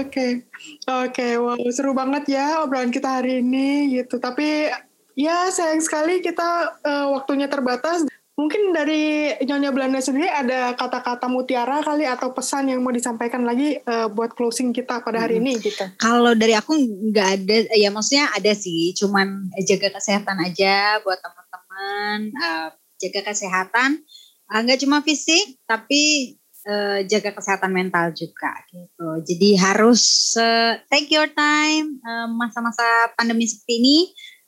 [0.00, 0.48] Oke,
[0.84, 4.20] oke, wow seru banget ya obrolan kita hari ini gitu.
[4.20, 4.68] Tapi
[5.16, 8.04] ya sayang sekali kita eh, waktunya terbatas.
[8.34, 13.78] Mungkin dari Nyonya Belanda sendiri ada kata-kata mutiara kali atau pesan yang mau disampaikan lagi
[13.78, 15.86] eh, buat closing kita pada hari ini gitu.
[16.02, 22.18] Kalau dari aku nggak ada, ya maksudnya ada sih, cuman jaga kesehatan aja buat teman-teman,
[22.34, 22.68] eh,
[23.06, 24.02] jaga kesehatan,
[24.50, 26.34] eh, nggak cuma fisik, tapi
[26.64, 29.08] eh, jaga kesehatan mental juga gitu.
[29.22, 33.96] Jadi harus eh, take your time eh, masa-masa pandemi seperti ini,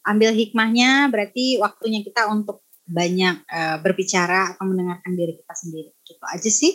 [0.08, 5.90] ambil hikmahnya, berarti waktunya kita untuk banyak eh, berbicara atau mendengarkan diri kita sendiri.
[6.02, 6.72] Gitu aja sih,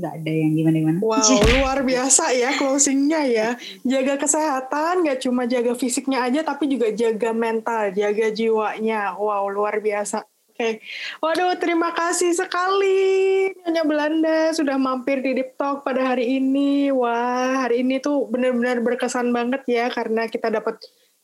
[0.00, 0.98] nggak ada yang gimana-gimana.
[1.02, 3.48] Wow, luar biasa ya closingnya ya.
[3.84, 9.14] Jaga kesehatan, nggak cuma jaga fisiknya aja, tapi juga jaga mental, jaga jiwanya.
[9.20, 10.24] Wow, luar biasa.
[10.60, 10.84] Oke,
[11.24, 16.92] waduh terima kasih sekali Nyonya Belanda sudah mampir di Deep Talk pada hari ini.
[16.92, 20.76] Wah, hari ini tuh benar-benar berkesan banget ya karena kita dapat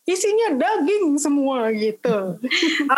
[0.07, 2.39] isinya daging semua gitu.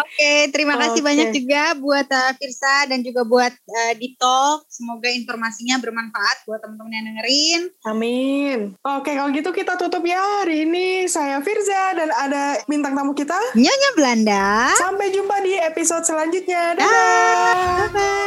[0.05, 1.09] Oke, terima kasih okay.
[1.09, 4.63] banyak juga buat uh, Firsa dan juga buat uh, Dito.
[4.69, 7.61] Semoga informasinya bermanfaat buat teman-teman yang dengerin.
[7.89, 8.59] Amin.
[8.85, 11.09] Oke, kalau gitu kita tutup ya hari ini.
[11.09, 14.77] Saya Firza dan ada bintang tamu kita Nyonya Belanda.
[14.77, 16.77] Sampai jumpa di episode selanjutnya.
[16.77, 17.89] Dadah.
[17.89, 18.19] Bye bye.